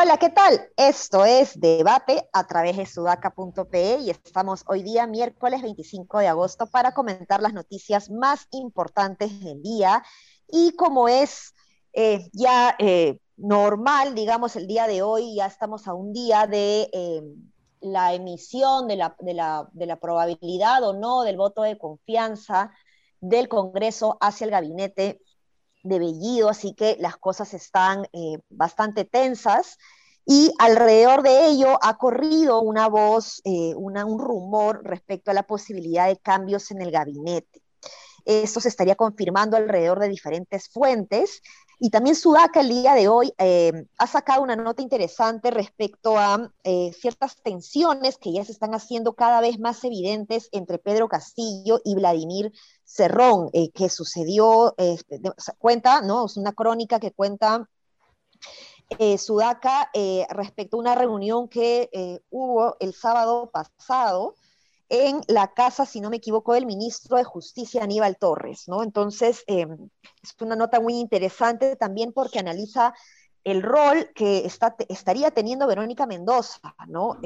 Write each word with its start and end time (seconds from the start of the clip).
Hola, 0.00 0.16
¿qué 0.16 0.30
tal? 0.30 0.70
Esto 0.76 1.24
es 1.24 1.58
Debate 1.58 2.28
a 2.32 2.46
través 2.46 2.76
de 2.76 2.86
sudaca.pe 2.86 3.98
y 3.98 4.10
estamos 4.10 4.62
hoy 4.68 4.82
día, 4.82 5.06
miércoles 5.06 5.60
25 5.60 6.18
de 6.20 6.28
agosto, 6.28 6.66
para 6.66 6.92
comentar 6.92 7.42
las 7.42 7.52
noticias 7.52 8.08
más 8.08 8.46
importantes 8.52 9.40
del 9.40 9.60
día. 9.60 10.04
Y 10.46 10.76
como 10.76 11.08
es 11.08 11.54
eh, 11.92 12.28
ya 12.32 12.76
eh, 12.78 13.18
normal, 13.38 14.14
digamos, 14.14 14.56
el 14.56 14.66
día 14.66 14.86
de 14.86 15.02
hoy, 15.02 15.36
ya 15.36 15.46
estamos 15.46 15.86
a 15.86 15.94
un 15.94 16.12
día 16.12 16.46
de 16.46 16.90
eh, 16.92 17.22
la 17.80 18.12
emisión 18.12 18.88
de 18.88 18.96
la, 18.96 19.16
de, 19.20 19.34
la, 19.34 19.68
de 19.72 19.86
la 19.86 19.96
probabilidad 19.96 20.82
o 20.82 20.92
no 20.92 21.22
del 21.22 21.36
voto 21.36 21.62
de 21.62 21.78
confianza 21.78 22.72
del 23.20 23.48
Congreso 23.48 24.18
hacia 24.20 24.44
el 24.44 24.50
gabinete 24.50 25.20
de 25.82 25.98
Bellido, 25.98 26.48
así 26.48 26.74
que 26.74 26.96
las 26.98 27.16
cosas 27.16 27.54
están 27.54 28.06
eh, 28.12 28.38
bastante 28.50 29.04
tensas. 29.04 29.78
Y 30.30 30.52
alrededor 30.58 31.22
de 31.22 31.46
ello 31.46 31.78
ha 31.80 31.96
corrido 31.96 32.60
una 32.60 32.86
voz, 32.88 33.40
eh, 33.44 33.72
una, 33.76 34.04
un 34.04 34.18
rumor 34.18 34.82
respecto 34.84 35.30
a 35.30 35.34
la 35.34 35.44
posibilidad 35.44 36.06
de 36.06 36.18
cambios 36.18 36.70
en 36.70 36.82
el 36.82 36.90
gabinete. 36.90 37.62
Esto 38.26 38.60
se 38.60 38.68
estaría 38.68 38.94
confirmando 38.94 39.56
alrededor 39.56 40.00
de 40.00 40.08
diferentes 40.08 40.68
fuentes. 40.68 41.40
Y 41.80 41.90
también 41.90 42.16
Sudaca 42.16 42.60
el 42.60 42.68
día 42.68 42.94
de 42.94 43.08
hoy 43.08 43.32
eh, 43.38 43.86
ha 43.98 44.06
sacado 44.06 44.42
una 44.42 44.56
nota 44.56 44.82
interesante 44.82 45.50
respecto 45.50 46.18
a 46.18 46.52
ciertas 46.92 47.36
tensiones 47.42 48.18
que 48.18 48.32
ya 48.32 48.44
se 48.44 48.52
están 48.52 48.74
haciendo 48.74 49.14
cada 49.14 49.40
vez 49.40 49.58
más 49.58 49.82
evidentes 49.84 50.48
entre 50.52 50.78
Pedro 50.78 51.08
Castillo 51.08 51.80
y 51.84 51.94
Vladimir 51.94 52.52
Cerrón, 52.88 53.50
eh, 53.52 53.70
que 53.70 53.90
sucedió, 53.90 54.74
este, 54.78 55.20
cuenta, 55.58 56.00
¿no? 56.00 56.24
Es 56.24 56.38
una 56.38 56.52
crónica 56.52 56.98
que 56.98 57.12
cuenta 57.12 57.68
eh, 58.98 59.18
Sudaca 59.18 59.90
eh, 59.92 60.26
respecto 60.30 60.78
a 60.78 60.80
una 60.80 60.94
reunión 60.94 61.48
que 61.48 61.90
hubo 62.30 62.76
el 62.80 62.94
sábado 62.94 63.50
pasado 63.50 64.34
en 64.88 65.20
la 65.28 65.52
casa, 65.52 65.84
si 65.84 66.00
no 66.00 66.10
me 66.10 66.16
equivoco, 66.16 66.54
del 66.54 66.66
ministro 66.66 67.16
de 67.16 67.24
Justicia 67.24 67.82
Aníbal 67.82 68.16
Torres, 68.16 68.68
¿no? 68.68 68.82
Entonces, 68.82 69.44
es 69.46 69.66
una 70.40 70.56
nota 70.56 70.80
muy 70.80 70.94
interesante 70.94 71.76
también 71.76 72.12
porque 72.12 72.38
analiza 72.38 72.94
el 73.44 73.62
rol 73.62 74.10
que 74.14 74.50
estaría 74.88 75.30
teniendo 75.30 75.66
Verónica 75.66 76.06
Mendoza, 76.06 76.74
¿no? 76.86 77.18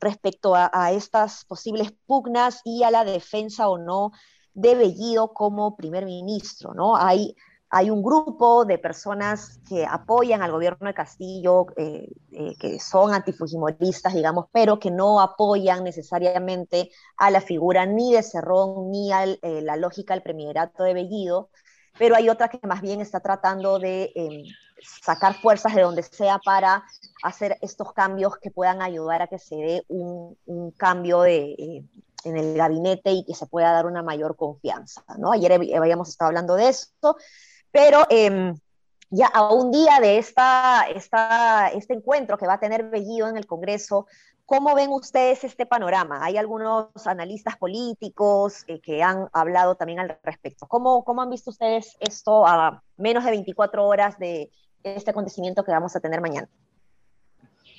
respecto 0.00 0.54
a, 0.54 0.70
a, 0.72 0.92
estas 0.92 1.44
posibles 1.44 1.92
pugnas 2.06 2.60
y 2.64 2.84
a 2.84 2.90
la 2.92 3.04
defensa 3.04 3.68
o 3.68 3.78
no 3.78 4.12
de 4.54 4.76
Bellido 4.76 5.32
como 5.32 5.76
primer 5.76 6.04
ministro, 6.04 6.72
¿no? 6.72 6.96
Hay, 6.96 7.34
hay 7.70 7.90
un 7.90 8.02
grupo 8.02 8.64
de 8.64 8.78
personas 8.78 9.60
que 9.68 9.84
apoyan 9.84 10.42
al 10.42 10.52
gobierno 10.52 10.86
de 10.86 10.94
Castillo, 10.94 11.66
eh, 11.76 12.08
eh, 12.32 12.54
que 12.58 12.80
son 12.80 13.12
antifujimoristas, 13.12 14.14
digamos, 14.14 14.46
pero 14.52 14.78
que 14.78 14.90
no 14.90 15.20
apoyan 15.20 15.84
necesariamente 15.84 16.90
a 17.18 17.30
la 17.30 17.40
figura 17.40 17.84
ni 17.84 18.14
de 18.14 18.22
Cerrón 18.22 18.90
ni 18.90 19.12
a 19.12 19.24
eh, 19.24 19.38
la 19.62 19.76
lógica 19.76 20.14
del 20.14 20.22
premierato 20.22 20.82
de 20.82 20.94
Bellido, 20.94 21.50
pero 21.98 22.16
hay 22.16 22.30
otra 22.30 22.48
que 22.48 22.66
más 22.66 22.80
bien 22.80 23.00
está 23.00 23.20
tratando 23.20 23.78
de 23.78 24.12
em, 24.14 24.44
sacar 25.02 25.34
fuerzas 25.34 25.74
de 25.74 25.82
donde 25.82 26.02
sea 26.02 26.38
para 26.38 26.84
hacer 27.22 27.58
estos 27.60 27.92
cambios 27.92 28.38
que 28.38 28.50
puedan 28.50 28.80
ayudar 28.80 29.20
a 29.20 29.26
que 29.26 29.38
se 29.38 29.56
dé 29.56 29.84
un, 29.88 30.36
cambio 30.76 31.22
de, 31.22 31.84
en 32.24 32.36
el 32.36 32.56
gabinete 32.56 33.10
y 33.10 33.24
que 33.24 33.34
se 33.34 33.46
pueda 33.46 33.72
dar 33.72 33.86
una 33.86 34.02
mayor 34.02 34.36
confianza. 34.36 35.04
Ayer 35.32 35.52
habíamos 35.52 36.08
estado 36.08 36.28
hablando 36.28 36.54
de 36.54 36.68
esto, 36.68 37.16
pero 37.78 38.04
eh, 38.10 38.54
ya 39.08 39.28
a 39.28 39.54
un 39.54 39.70
día 39.70 40.00
de 40.00 40.18
esta, 40.18 40.88
esta, 40.92 41.68
este 41.68 41.94
encuentro 41.94 42.36
que 42.36 42.44
va 42.44 42.54
a 42.54 42.58
tener 42.60 42.90
Bellido 42.90 43.28
en 43.28 43.36
el 43.36 43.46
Congreso, 43.46 44.08
¿cómo 44.46 44.74
ven 44.74 44.90
ustedes 44.90 45.44
este 45.44 45.64
panorama? 45.64 46.24
Hay 46.24 46.36
algunos 46.36 46.88
analistas 47.06 47.56
políticos 47.56 48.64
eh, 48.66 48.80
que 48.80 49.04
han 49.04 49.28
hablado 49.32 49.76
también 49.76 50.00
al 50.00 50.18
respecto. 50.24 50.66
¿Cómo, 50.66 51.04
¿Cómo 51.04 51.22
han 51.22 51.30
visto 51.30 51.50
ustedes 51.50 51.96
esto 52.00 52.44
a 52.48 52.82
menos 52.96 53.24
de 53.24 53.30
24 53.30 53.86
horas 53.86 54.18
de 54.18 54.50
este 54.82 55.12
acontecimiento 55.12 55.62
que 55.62 55.70
vamos 55.70 55.94
a 55.94 56.00
tener 56.00 56.20
mañana? 56.20 56.48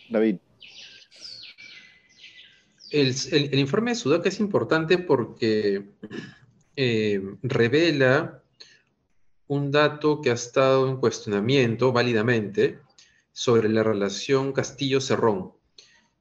David. 0.09 0.37
El, 2.89 3.59
informe 3.59 3.91
de 3.91 3.95
Sudaca 3.95 4.29
es 4.29 4.39
importante 4.39 4.97
porque 4.97 5.89
eh, 6.77 7.21
revela 7.43 8.41
un 9.49 9.71
dato 9.71 10.21
que 10.21 10.29
ha 10.29 10.33
estado 10.33 10.87
en 10.87 10.97
cuestionamiento 10.97 11.91
válidamente 11.91 12.79
sobre 13.31 13.67
la 13.67 13.81
relación 13.81 14.53
Castillo-Cerrón. 14.53 15.53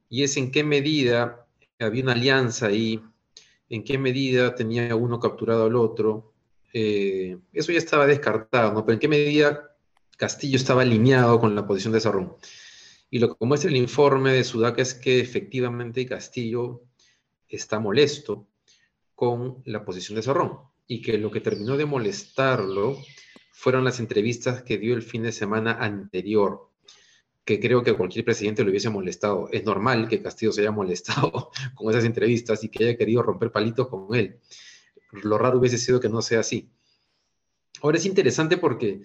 Y 0.09 0.23
es 0.23 0.35
en 0.37 0.51
qué 0.51 0.63
medida 0.63 1.45
había 1.79 2.03
una 2.03 2.13
alianza 2.13 2.67
ahí, 2.67 2.99
en 3.69 3.83
qué 3.83 3.99
medida 3.99 4.55
tenía 4.55 4.95
uno 4.95 5.19
capturado 5.19 5.65
al 5.65 5.75
otro. 5.75 6.33
Eh, 6.73 7.37
eso 7.53 7.71
ya 7.71 7.77
estaba 7.77 8.07
descartado, 8.07 8.73
¿no? 8.73 8.83
Pero 8.83 8.95
en 8.95 8.99
qué 8.99 9.07
medida 9.07 9.75
Castillo 10.17 10.57
estaba 10.57 10.81
alineado 10.81 11.39
con 11.39 11.55
la 11.55 11.67
posición 11.67 11.93
de 11.93 12.01
Cerrón. 12.01 12.35
Y 13.11 13.19
lo 13.19 13.37
que 13.37 13.45
muestra 13.45 13.69
el 13.69 13.77
informe 13.77 14.33
de 14.33 14.43
Sudaca 14.43 14.81
es 14.81 14.95
que 14.95 15.19
efectivamente 15.19 16.07
Castillo 16.07 16.81
está 17.47 17.79
molesto 17.79 18.47
con 19.13 19.61
la 19.65 19.85
posición 19.85 20.15
de 20.15 20.23
Zorrón 20.23 20.68
y 20.91 21.03
que 21.03 21.19
lo 21.19 21.29
que 21.29 21.39
terminó 21.39 21.77
de 21.77 21.85
molestarlo 21.85 22.97
fueron 23.51 23.83
las 23.83 23.99
entrevistas 23.99 24.63
que 24.63 24.79
dio 24.79 24.95
el 24.95 25.03
fin 25.03 25.21
de 25.21 25.31
semana 25.31 25.73
anterior, 25.73 26.71
que 27.45 27.59
creo 27.59 27.83
que 27.83 27.93
cualquier 27.93 28.25
presidente 28.25 28.63
lo 28.63 28.71
hubiese 28.71 28.89
molestado. 28.89 29.47
Es 29.51 29.63
normal 29.63 30.07
que 30.07 30.23
Castillo 30.23 30.51
se 30.51 30.61
haya 30.61 30.71
molestado 30.71 31.51
con 31.75 31.91
esas 31.91 32.05
entrevistas 32.05 32.63
y 32.63 32.69
que 32.69 32.85
haya 32.85 32.97
querido 32.97 33.21
romper 33.21 33.51
palitos 33.51 33.87
con 33.87 34.15
él. 34.15 34.39
Lo 35.11 35.37
raro 35.37 35.59
hubiese 35.59 35.77
sido 35.77 35.99
que 35.99 36.09
no 36.09 36.23
sea 36.23 36.39
así. 36.39 36.67
Ahora 37.83 37.99
es 37.99 38.05
interesante 38.07 38.57
porque, 38.57 39.03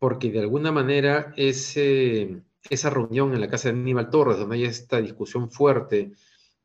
porque 0.00 0.32
de 0.32 0.40
alguna 0.40 0.72
manera 0.72 1.32
ese 1.36 2.42
esa 2.68 2.90
reunión 2.90 3.32
en 3.34 3.40
la 3.40 3.48
casa 3.48 3.68
de 3.70 3.78
Aníbal 3.78 4.10
Torres, 4.10 4.36
donde 4.36 4.56
hay 4.56 4.64
esta 4.64 5.00
discusión 5.00 5.50
fuerte 5.50 6.12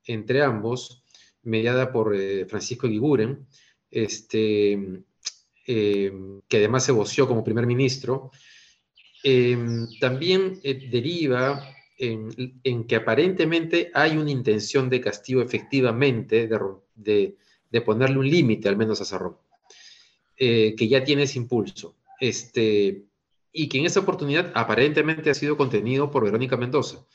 entre 0.03 0.41
ambos, 0.41 1.03
mediada 1.43 1.91
por 1.91 2.15
eh, 2.15 2.45
Francisco 2.45 2.87
Guiguren, 2.87 3.45
este, 3.95 5.03
eh, 5.67 6.13
que 6.47 6.57
además 6.57 6.85
se 6.85 6.91
voció 6.91 7.27
como 7.27 7.43
primer 7.43 7.65
ministro, 7.65 8.31
em, 9.23 9.87
también 9.99 10.59
eh, 10.63 10.89
deriva 10.91 11.71
en, 11.97 12.83
que 12.87 12.95
aparentemente 12.95 13.89
hay 13.93 14.17
una 14.17 14.29
intención 14.29 14.89
de 14.89 15.01
Castillo 15.01 15.41
efectivamente 15.41 16.47
de, 16.95 17.37
ponerle 17.85 18.19
un 18.19 18.29
límite 18.29 18.67
al 18.67 18.77
menos 18.77 18.99
a 19.01 19.05
Cerrón, 19.05 19.37
que 20.37 20.87
ya 20.89 21.03
tiene 21.03 21.23
ese 21.23 21.39
impulso. 21.39 21.95
Este, 22.19 23.05
y 23.51 23.69
que 23.69 23.79
en 23.79 23.85
esa 23.85 24.01
oportunidad 24.01 24.51
aparentemente 24.53 25.29
ha 25.29 25.33
sido 25.33 25.55
contenido 25.55 26.11
por 26.11 26.25
Verónica 26.25 26.57
Mendoza. 26.57 27.05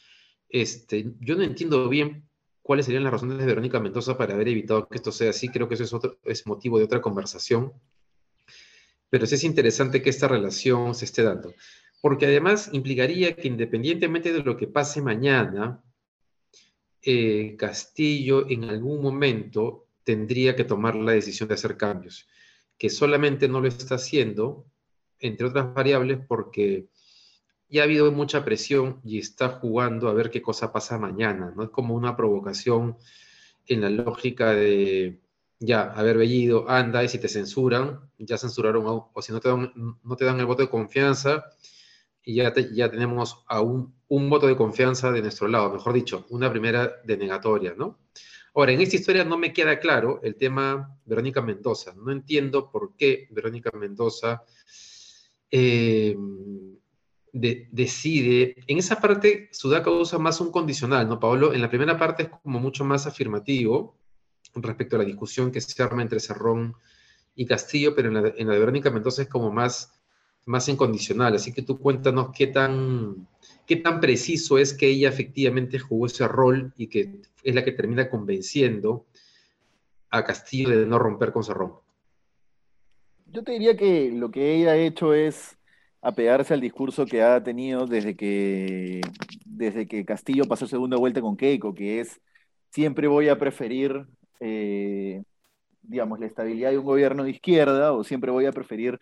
Este, 0.48 1.12
yo 1.20 1.36
no 1.36 1.42
entiendo 1.42 1.88
bien 1.88 2.29
cuáles 2.62 2.87
serían 2.87 3.04
las 3.04 3.12
razones 3.12 3.38
de 3.38 3.47
Verónica 3.47 3.81
Mendoza 3.81 4.16
para 4.16 4.34
haber 4.34 4.48
evitado 4.48 4.88
que 4.88 4.97
esto 4.97 5.12
sea 5.12 5.31
así. 5.31 5.48
Creo 5.48 5.69
que 5.69 5.75
eso 5.75 5.84
es, 5.84 5.93
otro, 5.93 6.19
es 6.25 6.47
motivo 6.47 6.78
de 6.78 6.84
otra 6.84 7.00
conversación. 7.00 7.72
Pero 9.09 9.26
sí 9.26 9.34
es 9.34 9.44
interesante 9.44 10.03
que 10.03 10.10
esta 10.10 10.28
relación 10.28 10.94
se 10.94 11.04
esté 11.04 11.22
dando. 11.22 11.54
Porque 12.00 12.26
además 12.26 12.70
implicaría 12.72 13.34
que 13.34 13.49
independientemente 13.49 14.32
de 14.32 14.43
lo 14.43 14.56
que 14.56 14.66
pase 14.66 15.03
mañana, 15.03 15.82
eh, 17.03 17.56
Castillo 17.58 18.49
en 18.49 18.64
algún 18.64 19.02
momento 19.02 19.87
tendría 20.05 20.55
que 20.55 20.64
tomar 20.64 20.96
la 20.96 21.12
decisión 21.12 21.49
de 21.49 21.55
hacer 21.55 21.76
cambios, 21.76 22.29
que 22.79 22.90
solamente 22.90 23.49
no 23.49 23.61
lo 23.61 23.69
está 23.69 23.96
haciendo 23.96 24.67
entre 25.19 25.46
otras 25.46 25.73
variables, 25.75 26.19
porque 26.26 26.88
ya 27.70 27.82
ha 27.82 27.84
habido 27.84 28.11
mucha 28.12 28.44
presión 28.44 29.00
y 29.05 29.19
está 29.19 29.49
jugando 29.49 30.08
a 30.08 30.12
ver 30.12 30.31
qué 30.31 30.43
cosa 30.43 30.72
pasa 30.72 30.99
mañana, 30.99 31.52
¿no? 31.55 31.62
Es 31.62 31.70
como 31.70 31.94
una 31.94 32.17
provocación 32.17 32.96
en 33.67 33.81
la 33.81 33.90
lógica 33.90 34.52
de, 34.52 35.20
ya, 35.61 35.93
haber 35.93 36.19
Bellido, 36.19 36.69
anda, 36.69 37.05
y 37.05 37.08
si 37.08 37.19
te 37.19 37.28
censuran, 37.28 38.00
ya 38.19 38.38
censuraron, 38.38 38.84
o 38.87 39.22
si 39.22 39.32
no 39.32 39.40
te 39.40 39.49
dan, 39.49 39.72
no 40.02 40.17
te 40.17 40.25
dan 40.25 40.40
el 40.40 40.46
voto 40.46 40.62
de 40.62 40.70
confianza, 40.70 41.44
y 42.25 42.37
ya, 42.37 42.52
ya 42.72 42.90
tenemos 42.90 43.44
a 43.46 43.61
un, 43.61 43.94
un 44.08 44.28
voto 44.28 44.46
de 44.46 44.56
confianza 44.56 45.12
de 45.12 45.22
nuestro 45.22 45.49
lado, 45.49 45.72
mejor 45.72 45.93
dicho, 45.93 46.26
una 46.31 46.50
primera 46.50 47.00
denegatoria, 47.05 47.75
¿no? 47.76 47.99
Ahora, 48.55 48.72
en 48.72 48.81
esta 48.81 48.96
historia 48.96 49.25
no 49.25 49.38
me 49.38 49.52
queda 49.52 49.78
claro 49.78 50.20
el 50.25 50.34
tema 50.34 50.99
Verónica 51.05 51.40
Mendoza. 51.40 51.94
No 51.94 52.11
entiendo 52.11 52.70
por 52.70 52.96
qué 52.96 53.28
Verónica 53.31 53.70
Mendoza 53.78 54.43
eh, 55.52 56.17
decide, 57.32 58.56
en 58.67 58.79
esa 58.79 59.00
parte 59.00 59.49
Sudaca 59.53 59.91
usa 59.91 60.19
más 60.19 60.41
un 60.41 60.50
condicional, 60.50 61.09
¿no, 61.09 61.21
Pablo? 61.21 61.55
En 61.55 61.61
la 61.61 61.69
primera 61.69 61.99
parte 61.99 62.25
es 62.25 62.29
como 62.29 62.59
mucho 62.59 62.85
más 62.85 63.06
afirmativo 63.06 63.97
respecto 64.55 64.97
a 64.97 65.00
la 65.00 65.05
discusión 65.05 65.50
que 65.50 65.61
se 65.61 65.82
arma 65.82 66.03
entre 66.03 66.21
Cerrón 66.21 66.75
y 67.35 67.47
Castillo, 67.47 67.94
pero 67.94 68.09
en 68.09 68.15
la, 68.15 68.23
de 68.53 68.59
Verónica 68.59 68.91
Mendoza 68.91 69.23
es 69.23 69.29
como 69.29 69.53
más, 69.53 69.93
más 70.44 70.69
incondicional. 70.69 71.35
Así 71.35 71.53
que 71.53 71.62
tú 71.62 71.79
cuéntanos 71.79 72.31
qué 72.37 72.49
tan, 72.49 73.29
qué 73.67 73.77
tan 73.77 74.00
preciso 74.00 74.59
es 74.59 74.75
que 74.75 74.88
ella 74.88 75.09
efectivamente 75.09 75.79
jugó 75.79 76.06
ese 76.06 76.27
rol 76.27 76.73
y 76.77 76.88
que 76.88 77.21
es 77.43 77.55
la 77.55 77.65
que 77.65 77.73
termina 77.73 78.11
convenciendo 78.11 79.06
a 80.11 80.25
Castillo 80.25 80.71
de 80.71 80.87
no 80.87 80.99
romper 80.99 81.32
con 81.32 81.44
Cerrón. 81.44 81.75
Yo 83.27 83.44
te 83.44 83.53
diría 83.53 83.77
que 83.77 84.11
lo 84.11 84.32
que 84.32 84.56
ella 84.56 84.73
ha 84.73 84.77
hecho 84.77 85.15
es 85.15 85.56
apegarse 86.02 86.55
al 86.55 86.61
discurso 86.61 87.06
que 87.06 87.23
ha 87.23 87.43
tenido 87.43 87.87
desde 87.87 88.17
que, 88.17 89.00
desde 89.44 89.87
que 89.87 90.05
Castillo 90.05 90.44
pasó 90.47 90.67
segunda 90.67 90.97
vuelta 90.97 91.20
con 91.20 91.37
Keiko, 91.37 91.75
que 91.75 92.00
es 92.00 92.20
siempre 92.70 93.08
voy 93.08 93.29
a 93.29 93.38
preferir, 93.38 94.06
eh, 94.41 95.23
digamos, 95.82 96.20
la 96.20 96.26
estabilidad 96.26 96.70
de 96.70 96.79
un 96.79 96.85
gobierno 96.85 97.25
de 97.25 97.31
izquierda 97.31 97.93
o 97.93 98.05
siempre 98.05 98.31
voy 98.31 98.47
a 98.47 98.52
preferir 98.52 98.99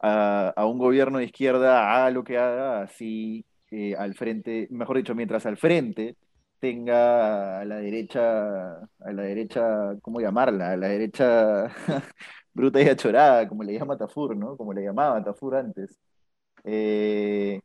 a, 0.00 0.64
un 0.66 0.78
gobierno 0.78 1.18
de 1.18 1.24
izquierda 1.24 1.92
haga 1.94 2.10
lo 2.10 2.24
que 2.24 2.38
haga, 2.38 2.82
así 2.82 3.44
eh, 3.70 3.94
al 3.96 4.14
frente, 4.14 4.68
mejor 4.70 4.96
dicho, 4.98 5.14
mientras 5.14 5.46
al 5.46 5.56
frente 5.56 6.16
tenga 6.60 7.60
a 7.60 7.64
la 7.64 7.76
derecha, 7.76 8.78
a 8.78 9.12
la 9.12 9.22
derecha, 9.22 9.96
¿cómo 10.02 10.20
llamarla? 10.20 10.72
A 10.72 10.76
la 10.76 10.88
derecha 10.88 11.66
bruta 12.52 12.82
y 12.82 12.88
achorada, 12.88 13.48
como 13.48 13.62
le 13.62 13.74
llama 13.74 13.96
Tafur, 13.96 14.36
¿no? 14.36 14.56
Como 14.56 14.72
le 14.72 14.82
llamaba 14.82 15.22
Tafur 15.22 15.56
antes. 15.56 15.98
Eh, 16.64 17.60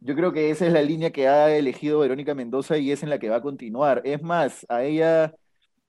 yo 0.00 0.14
creo 0.14 0.32
que 0.32 0.50
esa 0.50 0.66
es 0.66 0.72
la 0.72 0.82
línea 0.82 1.10
que 1.12 1.28
ha 1.28 1.56
elegido 1.56 2.00
Verónica 2.00 2.34
Mendoza 2.34 2.78
y 2.78 2.92
es 2.92 3.02
en 3.02 3.10
la 3.10 3.18
que 3.18 3.28
va 3.30 3.36
a 3.36 3.42
continuar. 3.42 4.02
Es 4.04 4.22
más, 4.22 4.66
a 4.68 4.84
ella 4.84 5.34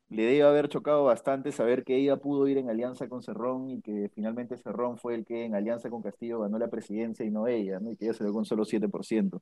le 0.09 0.24
debe 0.24 0.44
haber 0.44 0.69
chocado 0.69 1.04
bastante 1.06 1.51
saber 1.51 1.83
que 1.83 1.98
ella 1.98 2.18
pudo 2.18 2.48
ir 2.48 2.57
en 2.57 2.69
alianza 2.69 3.09
con 3.09 3.21
Cerrón 3.24 3.69
y 3.71 3.81
que 3.81 4.09
finalmente 4.15 4.57
Cerrón 4.57 4.98
fue 4.98 5.15
el 5.15 5.25
que 5.25 5.45
en 5.45 5.56
alianza 5.56 5.89
con 5.89 6.01
Castillo 6.01 6.39
ganó 6.42 6.57
la 6.59 6.69
presidencia 6.69 7.25
y 7.25 7.31
no 7.31 7.48
ella, 7.48 7.80
y 7.92 7.98
que 7.98 8.06
ella 8.06 8.13
se 8.13 8.24
dio 8.24 8.33
con 8.33 8.45
solo 8.45 8.65
7%. 8.65 9.42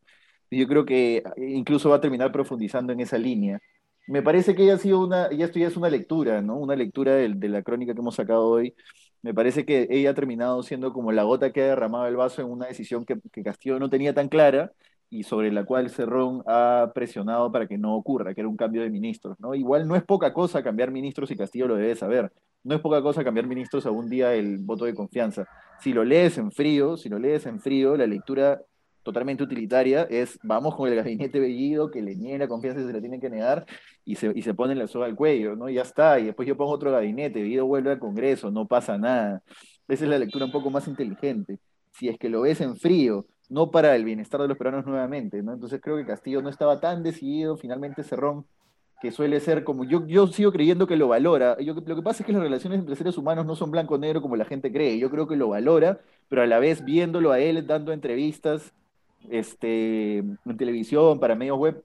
Y 0.50 0.59
yo 0.59 0.67
creo 0.67 0.85
que 0.85 1.23
incluso 1.38 1.89
va 1.89 1.97
a 1.97 2.01
terminar 2.01 2.31
profundizando 2.31 2.94
en 2.94 3.01
esa 3.01 3.17
línea. 3.17 3.59
Me 4.07 4.21
parece 4.23 4.56
que 4.56 4.63
ella 4.63 4.75
ha 4.75 4.77
sido 4.77 5.03
una, 5.06 5.29
y 5.31 5.41
esto 5.44 5.59
ya 5.59 5.67
es 5.67 5.77
una 5.77 5.89
lectura, 5.89 6.41
¿no? 6.41 6.57
Una 6.57 6.75
lectura 6.75 7.15
de, 7.15 7.29
de 7.35 7.50
la 7.50 7.63
crónica 7.63 7.94
que 7.94 8.01
hemos 8.01 8.15
sacado 8.15 8.47
hoy, 8.47 8.75
me 9.25 9.33
parece 9.33 9.66
que 9.66 9.88
ella 9.89 10.12
ha 10.12 10.13
terminado 10.13 10.62
siendo 10.62 10.94
como 10.94 11.12
la 11.12 11.24
gota 11.24 11.51
que 11.51 11.63
ha 11.63 11.66
derramado 11.69 12.06
el 12.06 12.16
vaso 12.16 12.44
en 12.44 12.51
una 12.51 12.68
decisión 12.68 13.06
que, 13.06 13.18
Castillo 13.44 13.80
no 13.80 13.89
tenía 13.89 14.13
tan 14.13 14.30
clara 14.30 14.72
y 15.10 15.24
sobre 15.24 15.51
la 15.51 15.66
cual 15.66 15.89
Cerrón 15.89 16.44
ha 16.45 16.92
presionado 16.94 17.51
para 17.51 17.68
que 17.68 17.80
no 17.80 17.95
ocurra, 17.95 18.36
que 18.36 18.42
era 18.42 18.48
un 18.48 18.56
cambio 18.56 18.83
de 18.83 18.92
ministros. 18.92 19.39
¿no? 19.39 19.56
Igual 19.56 19.88
no 19.88 19.95
es 19.95 20.04
poca 20.04 20.31
cosa 20.31 20.62
cambiar 20.62 20.92
ministros 20.92 21.31
y 21.31 21.38
Castillo 21.38 21.68
lo 21.68 21.75
debe 21.75 21.95
saber. 21.95 22.31
No 22.63 22.75
es 22.75 22.81
poca 22.81 23.01
cosa 23.01 23.24
cambiar 23.24 23.48
ministros 23.48 23.88
a 23.88 23.89
un 23.89 24.12
día 24.12 24.36
el 24.36 24.60
voto 24.60 24.86
de 24.86 24.94
confianza. 24.94 25.48
Si 25.80 25.92
lo 25.92 26.04
lees 26.04 26.38
en 26.38 26.51
frío, 26.51 26.95
si 26.95 27.10
lo 27.10 27.18
lees 27.18 27.48
en 27.48 27.60
frío, 27.60 27.98
la 27.98 28.06
lectura 28.06 28.62
totalmente 29.05 29.43
utilitaria 29.43 30.07
es 30.09 30.39
vamos 30.41 30.75
con 30.75 30.89
el 30.89 30.95
gabinete 30.95 31.39
Bellido 31.39 31.91
que 31.91 32.01
le 32.01 32.15
niegue 32.15 32.39
la 32.39 32.47
confianza 32.47 32.81
y 32.81 32.85
se 32.85 32.91
la 32.91 32.99
tienen 32.99 33.21
que 33.21 33.29
negar 33.29 33.65
y 34.03 34.15
se, 34.15 34.31
y 34.35 34.41
se 34.41 34.55
pone 34.55 34.73
la 34.73 34.87
soga 34.87 35.05
al 35.05 35.15
cuello, 35.15 35.55
¿no? 35.55 35.69
Y 35.69 35.75
ya 35.75 35.83
está, 35.83 36.19
y 36.19 36.25
después 36.25 36.47
yo 36.47 36.57
pongo 36.57 36.71
otro 36.71 36.91
gabinete, 36.91 37.41
Bellido 37.41 37.67
vuelve 37.67 37.91
al 37.91 37.99
Congreso, 37.99 38.49
no 38.49 38.67
pasa 38.67 38.97
nada. 38.97 39.43
Esa 39.87 40.05
es 40.05 40.09
la 40.09 40.17
lectura 40.17 40.45
un 40.45 40.51
poco 40.51 40.71
más 40.71 40.87
inteligente. 40.87 41.59
Si 41.91 42.09
es 42.09 42.17
que 42.17 42.29
lo 42.29 42.41
ves 42.41 42.59
en 42.61 42.75
frío, 42.75 43.27
no 43.47 43.69
para 43.69 43.95
el 43.95 44.03
bienestar 44.03 44.41
de 44.41 44.47
los 44.47 44.57
peruanos 44.57 44.85
nuevamente, 44.87 45.43
¿no? 45.43 45.53
Entonces 45.53 45.79
creo 45.81 45.97
que 45.97 46.05
Castillo 46.05 46.41
no 46.41 46.49
estaba 46.49 46.79
tan 46.79 47.03
decidido, 47.03 47.57
finalmente 47.57 48.03
Cerrón, 48.03 48.45
que 49.01 49.11
suele 49.11 49.39
ser 49.39 49.63
como, 49.63 49.83
yo, 49.83 50.05
yo 50.07 50.25
sigo 50.27 50.51
creyendo 50.51 50.87
que 50.87 50.95
lo 50.95 51.07
valora. 51.07 51.57
Yo, 51.59 51.75
lo 51.75 51.95
que 51.95 52.01
pasa 52.01 52.23
es 52.23 52.25
que 52.25 52.33
las 52.33 52.41
relaciones 52.41 52.79
entre 52.79 52.95
seres 52.95 53.17
humanos 53.19 53.45
no 53.45 53.55
son 53.55 53.69
blanco-negro 53.69 54.21
como 54.21 54.35
la 54.35 54.45
gente 54.45 54.71
cree. 54.71 54.97
Yo 54.97 55.11
creo 55.11 55.27
que 55.27 55.35
lo 55.35 55.49
valora, 55.49 55.99
pero 56.27 56.41
a 56.41 56.47
la 56.47 56.57
vez 56.59 56.83
viéndolo 56.83 57.31
a 57.31 57.39
él 57.39 57.67
dando 57.67 57.91
entrevistas, 57.91 58.73
este, 59.31 60.18
en 60.18 60.57
televisión, 60.57 61.19
para 61.19 61.36
medios 61.36 61.57
web, 61.57 61.83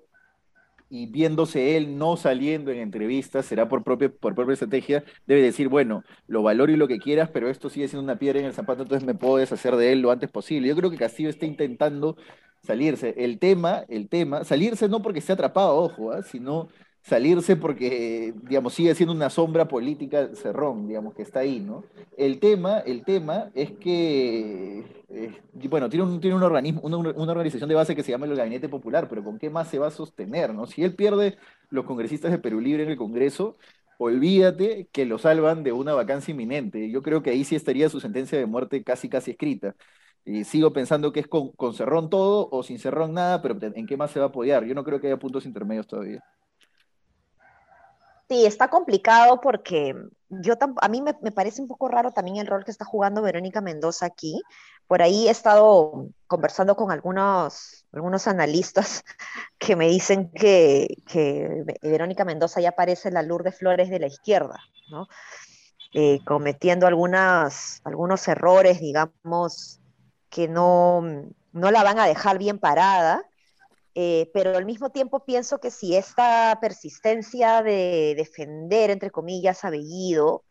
y 0.91 1.07
viéndose 1.07 1.77
él 1.77 1.97
no 1.97 2.17
saliendo 2.17 2.73
en 2.73 2.79
entrevistas, 2.79 3.47
será 3.47 3.69
por 3.69 3.85
propia, 3.85 4.11
por 4.11 4.35
propia 4.35 4.55
estrategia, 4.55 5.05
debe 5.27 5.41
decir, 5.41 5.69
bueno, 5.69 6.03
lo 6.27 6.43
valoro 6.43 6.73
y 6.73 6.77
lo 6.77 6.89
que 6.89 6.99
quieras, 6.99 7.31
pero 7.33 7.49
esto 7.49 7.71
sigue 7.71 7.87
siendo 7.87 8.03
una 8.03 8.19
piedra 8.19 8.41
en 8.41 8.47
el 8.47 8.53
zapato, 8.53 8.83
entonces 8.83 9.07
me 9.07 9.15
puedo 9.15 9.37
deshacer 9.37 9.77
de 9.77 9.93
él 9.93 10.01
lo 10.01 10.11
antes 10.11 10.31
posible. 10.31 10.67
Yo 10.69 10.75
creo 10.75 10.91
que 10.91 10.97
Castillo 10.97 11.29
está 11.29 11.47
intentando 11.47 12.17
salirse. 12.63 13.15
El 13.17 13.39
tema, 13.39 13.85
el 13.89 14.09
tema, 14.09 14.45
salirse 14.45 14.89
no 14.89 15.01
porque 15.01 15.23
ha 15.29 15.33
atrapado, 15.33 15.77
ojo, 15.77 16.11
¿ah? 16.13 16.23
sino 16.23 16.69
salirse 17.03 17.57
porque, 17.57 18.35
digamos, 18.43 18.75
sigue 18.75 18.95
siendo 18.95 19.15
una 19.15 19.31
sombra 19.31 19.69
política 19.69 20.29
cerrón, 20.35 20.89
digamos, 20.89 21.15
que 21.15 21.23
está 21.23 21.41
ahí, 21.41 21.61
¿no? 21.61 21.85
El 22.17 22.41
tema, 22.41 22.81
el 22.81 23.05
tema 23.05 23.51
es 23.55 23.71
que, 23.73 24.85
eh, 25.21 25.69
bueno, 25.69 25.89
tiene, 25.89 26.05
un, 26.05 26.21
tiene 26.21 26.37
una, 26.37 26.47
organización 26.47 27.69
de 27.69 27.75
base 27.75 27.95
que 27.95 28.03
se 28.03 28.11
llama 28.11 28.27
el 28.27 28.37
Gabinete 28.37 28.69
Popular, 28.69 29.09
pero 29.09 29.23
¿con 29.23 29.39
qué 29.39 29.51
más 29.51 29.69
se 29.69 29.79
va 29.79 29.89
a 29.89 29.91
sostener, 29.91 30.55
no? 30.55 30.67
Si 30.67 30.83
él 30.83 30.95
pierde 30.95 31.37
los 31.69 31.85
congresistas 31.85 32.31
de 32.31 32.39
Perú 32.39 32.61
Libre 32.61 32.85
en 32.85 32.91
el 32.91 32.97
Congreso, 32.97 33.57
olvídate 33.99 34.89
que 34.93 35.05
lo 35.05 35.19
salvan 35.19 35.63
de 35.63 35.73
una 35.73 35.93
vacancia 35.93 36.33
inminente. 36.33 36.91
Yo 36.91 37.03
creo 37.03 37.23
que 37.23 37.31
ahí 37.31 37.45
sí 37.45 37.55
estaría 37.57 37.89
su 37.89 38.01
sentencia 38.01 38.39
de 38.39 38.47
muerte 38.47 38.83
casi, 38.83 39.09
casi 39.09 39.33
escrita. 39.33 39.75
Y 40.25 40.45
sigo 40.45 40.73
pensando 40.73 41.13
que 41.13 41.21
es 41.21 41.29
con, 41.29 41.51
con 41.53 41.75
Cerrón 41.75 42.11
todo 42.11 42.49
o 42.51 42.63
sin 42.63 42.79
Cerrón 42.79 43.15
nada, 43.15 43.43
pero 43.43 43.59
¿en 43.61 43.87
qué 43.87 43.97
más 43.97 44.11
se 44.11 44.21
va 44.21 44.27
a 44.27 44.29
apoyar? 44.29 44.65
Yo 44.65 44.75
no 44.75 44.85
creo 44.85 45.01
que 45.01 45.09
haya 45.09 45.19
puntos 45.19 45.47
intermedios 45.47 45.87
todavía. 45.87 46.25
Sí, 48.31 48.47
está 48.47 48.69
complicado 48.69 49.41
porque 49.41 49.93
yo 50.29 50.55
a 50.81 50.89
mí 50.89 51.03
me, 51.03 51.33
parece 51.33 51.61
un 51.61 51.67
poco 51.67 51.89
raro 51.89 52.13
también 52.13 52.37
el 52.37 52.47
rol 52.47 52.65
que 52.65 52.71
está 52.71 52.85
jugando 52.85 53.23
Verónica 53.23 53.61
Mendoza 53.61 54.07
aquí. 54.07 54.41
Por 54.91 55.03
ahí 55.03 55.29
he 55.29 55.31
estado 55.31 56.09
conversando 56.27 56.75
con 56.75 56.91
algunos, 56.91 57.87
algunos 57.93 58.27
analistas 58.27 59.05
que 59.59 59.77
me 59.77 59.87
dicen 59.87 60.33
que, 60.33 60.89
Verónica 61.81 62.25
Mendoza 62.25 62.61
ya 62.61 62.73
parece 62.73 63.13
la 63.13 63.23
Lourdes 63.23 63.57
Flores 63.57 63.89
de 63.89 64.01
la 64.01 64.09
izquierda. 64.09 64.59
Eh, 65.95 66.19
cometiendo 66.25 66.89
algunos 66.89 68.29
errores, 68.29 68.81
digamos, 68.81 69.81
que 70.29 70.49
no, 70.49 71.03
no 71.53 71.71
la 71.71 71.85
van 71.85 72.01
a 72.01 72.07
dejar 72.07 72.39
bien 72.39 72.59
parada 72.59 73.25
eh, 73.95 74.31
pero 74.33 74.57
al 74.57 74.65
mismo 74.65 74.91
tiempo 74.91 75.25
pienso 75.25 75.59
que 75.59 75.71
si 75.71 75.97
esta 75.97 76.57
persistencia 76.61 77.63
de 77.63 78.15
defender, 78.17 78.91
entre 78.91 79.11
comillas, 79.11 79.65
a 79.65 79.71
Bellido, 79.71 80.45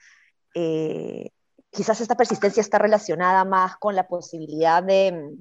eh, 0.53 1.31
quizás 1.71 2.01
esta 2.01 2.15
persistencia 2.15 2.61
está 2.61 2.77
relacionada 2.77 3.45
más 3.45 3.77
con 3.77 3.95
la 3.95 4.07
posibilidad 4.07 4.81
de, 4.83 5.35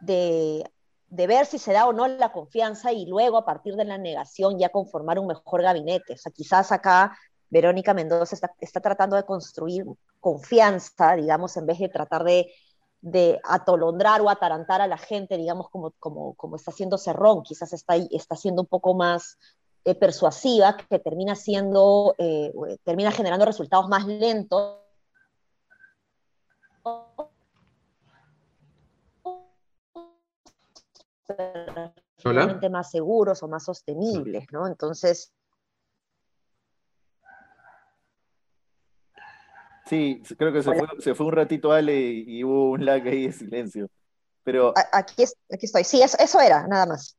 de, 0.00 0.64
ver 1.08 1.46
si 1.46 1.58
se 1.58 1.72
da 1.72 1.86
o 1.86 1.92
no 1.92 2.06
la 2.08 2.32
confianza 2.32 2.92
y 2.92 3.06
luego 3.06 3.36
a 3.36 3.44
partir 3.44 3.76
de 3.76 3.84
la 3.84 3.98
negación 3.98 4.58
ya 4.58 4.68
conformar 4.70 5.18
un 5.18 5.28
mejor 5.28 5.62
gabinete. 5.62 6.14
O 6.14 6.16
sea, 6.16 6.32
quizás 6.32 6.72
acá 6.72 7.16
Verónica 7.50 7.94
Mendoza 7.94 8.34
está, 8.34 8.52
está 8.60 8.80
tratando 8.80 9.16
de 9.16 9.24
construir 9.24 9.84
confianza, 10.20 11.14
digamos, 11.14 11.56
en 11.56 11.66
vez 11.66 11.78
de 11.78 11.88
tratar 11.88 12.24
de 12.24 13.40
atolondrar 13.44 14.20
o 14.20 14.28
atarantar 14.28 14.80
a 14.80 14.88
la 14.88 14.98
gente, 14.98 15.36
digamos, 15.36 15.70
como, 15.70 15.92
como, 15.98 16.34
como 16.34 16.56
está 16.56 16.72
haciendo 16.72 16.98
Cerrón, 16.98 17.42
quizás 17.42 17.72
está, 17.72 17.94
está 17.96 18.34
siendo 18.34 18.62
un 18.62 18.66
poco 18.66 18.94
más 18.94 19.38
eh, 19.84 19.94
persuasiva, 19.94 20.76
que 20.76 20.98
termina 20.98 21.34
siendo, 21.34 22.14
eh, 22.18 22.52
termina 22.84 23.10
generando 23.10 23.46
resultados 23.46 23.88
más 23.88 24.06
lentos. 24.06 24.87
Más 32.70 32.90
seguros 32.90 33.42
o 33.42 33.48
más 33.48 33.64
sostenibles, 33.64 34.46
¿no? 34.52 34.66
Entonces, 34.66 35.32
Sí, 39.88 40.22
creo 40.36 40.52
que 40.52 40.62
se 40.62 40.70
fue, 40.74 40.86
se 40.98 41.14
fue, 41.14 41.26
un 41.26 41.32
ratito 41.32 41.72
Ale 41.72 41.98
y, 41.98 42.44
hubo 42.44 42.72
un 42.72 42.84
lag 42.84 43.06
ahí 43.06 43.26
de 43.26 43.32
silencio. 43.32 43.88
Pero... 44.44 44.74
Aquí, 44.92 45.24
aquí 45.50 45.66
estoy, 45.66 45.84
sí, 45.84 46.02
eso, 46.02 46.40
era, 46.40 46.66
nada 46.68 46.84
más. 46.84 47.17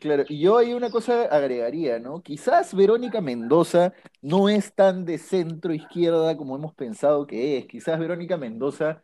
Claro, 0.00 0.24
y 0.28 0.40
yo 0.40 0.58
ahí 0.58 0.72
una 0.72 0.90
cosa 0.90 1.24
agregaría, 1.24 1.98
¿no? 1.98 2.22
Quizás 2.22 2.74
Verónica 2.74 3.20
Mendoza 3.20 3.92
no 4.22 4.48
es 4.48 4.74
tan 4.74 5.04
de 5.04 5.18
centro 5.18 5.72
izquierda 5.74 6.36
como 6.36 6.56
hemos 6.56 6.74
pensado 6.74 7.26
que 7.26 7.58
es. 7.58 7.66
Quizás 7.66 7.98
Verónica 7.98 8.36
Mendoza 8.36 9.02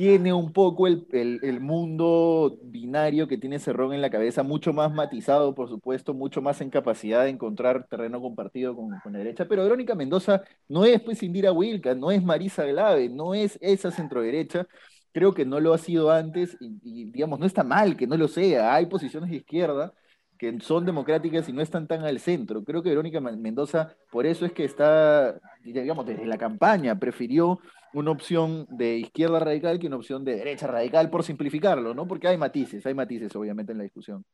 tiene 0.00 0.32
un 0.32 0.52
poco 0.54 0.86
el, 0.86 1.60
mundo 1.60 2.58
binario 2.62 3.28
que 3.28 3.36
tiene 3.36 3.58
Cerrón 3.58 3.92
en 3.92 4.00
la 4.00 4.08
cabeza, 4.08 4.42
mucho 4.42 4.72
más 4.72 4.90
matizado, 4.90 5.54
por 5.54 5.68
supuesto, 5.68 6.14
mucho 6.14 6.40
más 6.40 6.62
en 6.62 6.70
capacidad 6.70 7.24
de 7.24 7.28
encontrar 7.28 7.86
terreno 7.86 8.18
compartido 8.22 8.74
con, 8.74 8.90
la 9.12 9.18
derecha. 9.18 9.46
Pero 9.46 9.62
Verónica 9.62 9.94
Mendoza 9.94 10.42
no 10.68 10.86
es 10.86 11.02
pues 11.02 11.22
Indira 11.22 11.52
Wilka, 11.52 11.94
no 11.94 12.10
es 12.10 12.22
Marisa 12.22 12.64
Glave, 12.64 13.10
no 13.10 13.34
es 13.34 13.58
esa 13.60 13.90
centroderecha. 13.90 14.66
Creo 15.12 15.32
que 15.34 15.44
no 15.44 15.60
lo 15.60 15.74
ha 15.74 15.78
sido 15.78 16.10
antes 16.10 16.56
y, 16.60 17.10
digamos, 17.10 17.38
no 17.38 17.46
está 17.46 17.64
mal 17.64 17.96
que 17.96 18.06
no 18.06 18.16
lo 18.16 18.28
sea. 18.28 18.74
Hay 18.74 18.86
posiciones 18.86 19.30
de 19.30 19.36
izquierda 19.36 19.92
que 20.38 20.58
son 20.60 20.86
democráticas 20.86 21.48
y 21.48 21.52
no 21.52 21.60
están 21.60 21.86
tan 21.86 22.02
al 22.02 22.18
centro. 22.18 22.64
Creo 22.64 22.82
que 22.82 22.88
Verónica 22.88 23.20
Mendoza, 23.20 23.94
por 24.10 24.24
eso 24.24 24.46
es 24.46 24.52
que 24.52 24.64
está, 24.64 25.38
digamos, 25.62 26.06
desde 26.06 26.24
la 26.24 26.38
campaña, 26.38 26.98
prefirió 26.98 27.60
una 27.92 28.10
opción 28.10 28.66
de 28.70 28.96
izquierda 28.98 29.40
radical 29.40 29.78
que 29.78 29.86
una 29.86 29.96
opción 29.96 30.24
de 30.24 30.36
derecha 30.36 30.66
radical, 30.66 31.10
por 31.10 31.24
simplificarlo, 31.24 31.92
¿no? 31.92 32.06
Porque 32.06 32.28
hay 32.28 32.38
matices, 32.38 32.86
hay 32.86 32.94
matices, 32.94 33.34
obviamente, 33.36 33.72
en 33.72 33.78
la 33.78 33.84
discusión. 33.84 34.24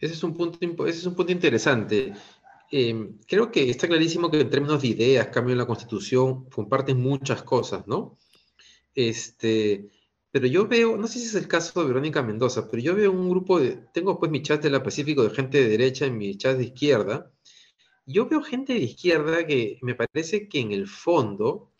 Ese 0.00 0.14
es 0.14 0.22
un 0.22 0.32
punto, 0.32 0.86
ese 0.86 0.98
es 0.98 1.06
un 1.06 1.14
punto 1.14 1.32
interesante. 1.32 2.14
Eh, 2.70 3.10
creo 3.26 3.50
que 3.50 3.68
está 3.68 3.88
clarísimo 3.88 4.30
que 4.30 4.40
en 4.40 4.50
términos 4.50 4.80
de 4.80 4.88
ideas, 4.88 5.26
cambio 5.28 5.52
en 5.52 5.58
la 5.58 5.66
constitución, 5.66 6.48
comparten 6.50 7.00
muchas 7.00 7.42
cosas, 7.42 7.86
¿no? 7.86 8.16
Este, 9.00 9.92
pero 10.32 10.48
yo 10.48 10.66
veo, 10.66 10.96
no 10.96 11.06
sé 11.06 11.20
si 11.20 11.26
es 11.26 11.34
el 11.36 11.46
caso 11.46 11.80
de 11.80 11.86
Verónica 11.86 12.20
Mendoza, 12.20 12.68
pero 12.68 12.82
yo 12.82 12.96
veo 12.96 13.12
un 13.12 13.30
grupo 13.30 13.60
de, 13.60 13.76
tengo 13.94 14.18
pues 14.18 14.28
mi 14.28 14.42
chat 14.42 14.60
de 14.60 14.70
la 14.70 14.82
Pacífico 14.82 15.22
de 15.22 15.30
gente 15.30 15.62
de 15.62 15.68
derecha 15.68 16.06
en 16.06 16.18
mi 16.18 16.36
chat 16.36 16.56
de 16.56 16.64
izquierda, 16.64 17.30
yo 18.06 18.28
veo 18.28 18.42
gente 18.42 18.72
de 18.72 18.80
izquierda 18.80 19.46
que 19.46 19.78
me 19.82 19.94
parece 19.94 20.48
que 20.48 20.58
en 20.58 20.72
el 20.72 20.88
fondo 20.88 21.70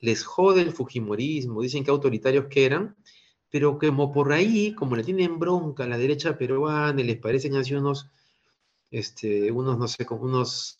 les 0.00 0.24
jode 0.24 0.60
el 0.60 0.72
Fujimorismo, 0.72 1.62
dicen 1.62 1.84
que 1.84 1.90
autoritarios 1.90 2.48
que 2.50 2.66
eran, 2.66 2.96
pero 3.50 3.78
como 3.78 4.12
por 4.12 4.30
ahí, 4.34 4.74
como 4.74 4.94
le 4.96 5.04
tienen 5.04 5.38
bronca 5.38 5.84
a 5.84 5.88
la 5.88 5.96
derecha 5.96 6.36
peruana 6.36 7.00
y 7.00 7.04
les 7.04 7.16
parecen 7.16 7.56
así 7.56 7.72
unos 7.74 8.10
este, 8.90 9.50
unos, 9.50 9.78
no 9.78 9.88
sé, 9.88 10.04
como 10.04 10.24
unos 10.24 10.76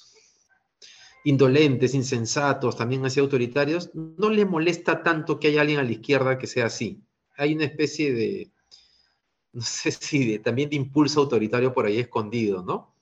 indolentes, 1.25 1.95
insensatos, 1.95 2.77
también 2.77 3.05
así 3.05 3.21
autoritarios, 3.21 3.91
no 3.95 4.31
le 4.31 4.45
molesta 4.45 5.03
tanto 5.03 5.39
que 5.39 5.49
haya 5.49 5.61
alguien 5.61 5.79
a 5.79 5.85
la 5.85 5.93
izquierda 5.93 6.39
que 6.39 6.47
sea 6.47 6.67
así. 6.67 7.01
Hay 7.37 7.55
una 7.55 7.65
especie 7.65 8.13
de, 8.13 8.51
no 9.53 9.63
sé 9.63 9.91
si 9.93 10.33
de, 10.33 10.39
también 10.39 10.71
de 10.71 10.77
impulso 10.77 11.21
autoritario 11.21 11.73
por 11.73 11.87
ahí 11.87 11.99
escondido, 11.99 12.63
¿no? 12.63 12.95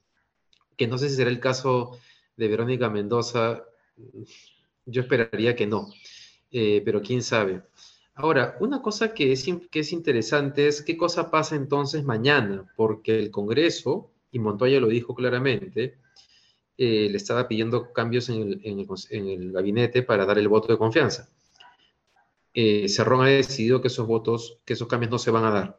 Que 0.76 0.86
no 0.86 0.98
sé 0.98 1.08
si 1.08 1.16
será 1.16 1.30
el 1.30 1.40
caso 1.40 1.98
de 2.36 2.48
Verónica 2.48 2.88
Mendoza, 2.88 3.64
yo 4.86 5.02
esperaría 5.02 5.54
que 5.54 5.66
no, 5.66 5.88
eh, 6.50 6.82
pero 6.84 7.02
quién 7.02 7.22
sabe. 7.22 7.62
Ahora, 8.14 8.56
una 8.60 8.82
cosa 8.82 9.14
que 9.14 9.32
es, 9.32 9.46
que 9.70 9.80
es 9.80 9.92
interesante 9.92 10.66
es 10.66 10.82
qué 10.82 10.96
cosa 10.96 11.30
pasa 11.30 11.56
entonces 11.56 12.04
mañana, 12.04 12.70
porque 12.76 13.18
el 13.18 13.30
Congreso 13.30 14.10
y 14.32 14.38
Montoya 14.38 14.80
lo 14.80 14.88
dijo 14.88 15.14
claramente, 15.14 15.98
eh, 16.82 17.10
le 17.10 17.16
estaba 17.18 17.46
pidiendo 17.46 17.92
cambios 17.92 18.30
en 18.30 18.64
el, 19.12 19.52
gabinete 19.52 20.02
para 20.02 20.24
dar 20.24 20.38
el 20.38 20.48
voto 20.48 20.72
de 20.72 20.78
confianza. 20.78 21.28
Eh, 22.54 22.88
Cerrón 22.88 23.20
ha 23.20 23.26
decidido 23.26 23.82
que 23.82 23.88
esos 23.88 24.06
votos, 24.06 24.60
que 24.64 24.72
esos 24.72 24.88
cambios 24.88 25.10
no 25.10 25.18
se 25.18 25.30
van 25.30 25.44
a 25.44 25.50
dar. 25.50 25.78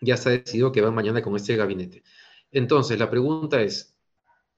Ya 0.00 0.14
está 0.14 0.30
decidido 0.30 0.72
que 0.72 0.80
van 0.80 0.92
mañana 0.92 1.22
con 1.22 1.36
este 1.36 1.54
gabinete. 1.54 2.02
Entonces, 2.50 2.98
la 2.98 3.08
pregunta 3.08 3.62
es, 3.62 3.96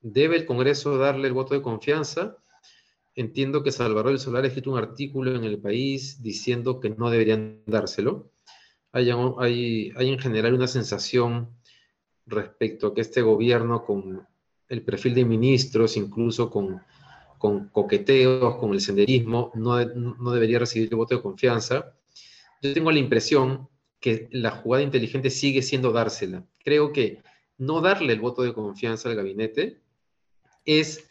¿debe 0.01 0.37
el 0.37 0.47
Congreso 0.47 0.97
darle 0.97 1.29
el 1.29 1.35
voto 1.35 1.53
de 1.53 1.61
confianza? 1.61 2.39
Entiendo 3.15 3.63
que 3.63 3.71
Salvador 3.71 4.13
del 4.13 4.19
Solar 4.19 4.45
ha 4.45 4.47
escrito 4.47 4.71
un 4.71 4.79
artículo 4.79 5.37
en 5.37 5.45
el 5.45 5.61
país 5.61 6.23
diciendo 6.23 6.81
que 6.81 6.89
no 6.89 7.11
deberían 7.11 7.61
dárselo. 7.67 8.31
Hay, 8.93 9.11
en 9.11 10.19
general 10.19 10.55
una 10.55 10.69
sensación 10.69 11.51
respecto 12.25 12.87
a 12.87 12.95
que 12.95 13.03
este 13.03 13.21
gobierno, 13.21 13.85
con 13.85 14.27
el 14.71 14.83
perfil 14.83 15.15
de 15.15 15.25
ministros, 15.27 15.97
incluso 15.97 16.49
con, 16.49 16.81
con 17.37 17.69
coqueteos, 17.69 18.57
con 18.57 18.73
el 18.73 18.81
senderismo, 18.81 19.51
no, 19.55 19.85
no 19.85 20.31
debería 20.33 20.61
recibir 20.61 20.89
el 20.91 20.97
voto 20.97 21.17
de 21.17 21.23
confianza. 21.23 21.93
Yo 22.63 22.73
tengo 22.73 22.91
la 22.91 22.99
impresión 22.99 23.69
que 23.99 24.29
la 24.31 24.53
jugada 24.53 24.83
inteligente 24.83 25.29
sigue 25.29 25.61
siendo 25.61 25.93
dársela. 25.93 26.47
Creo 26.65 26.93
que 26.93 27.23
no 27.59 27.81
darle 27.81 28.15
el 28.15 28.21
voto 28.21 28.43
de 28.43 28.55
confianza 28.55 29.11
al 29.11 29.17
gabinete 29.17 29.81
es 30.65 31.05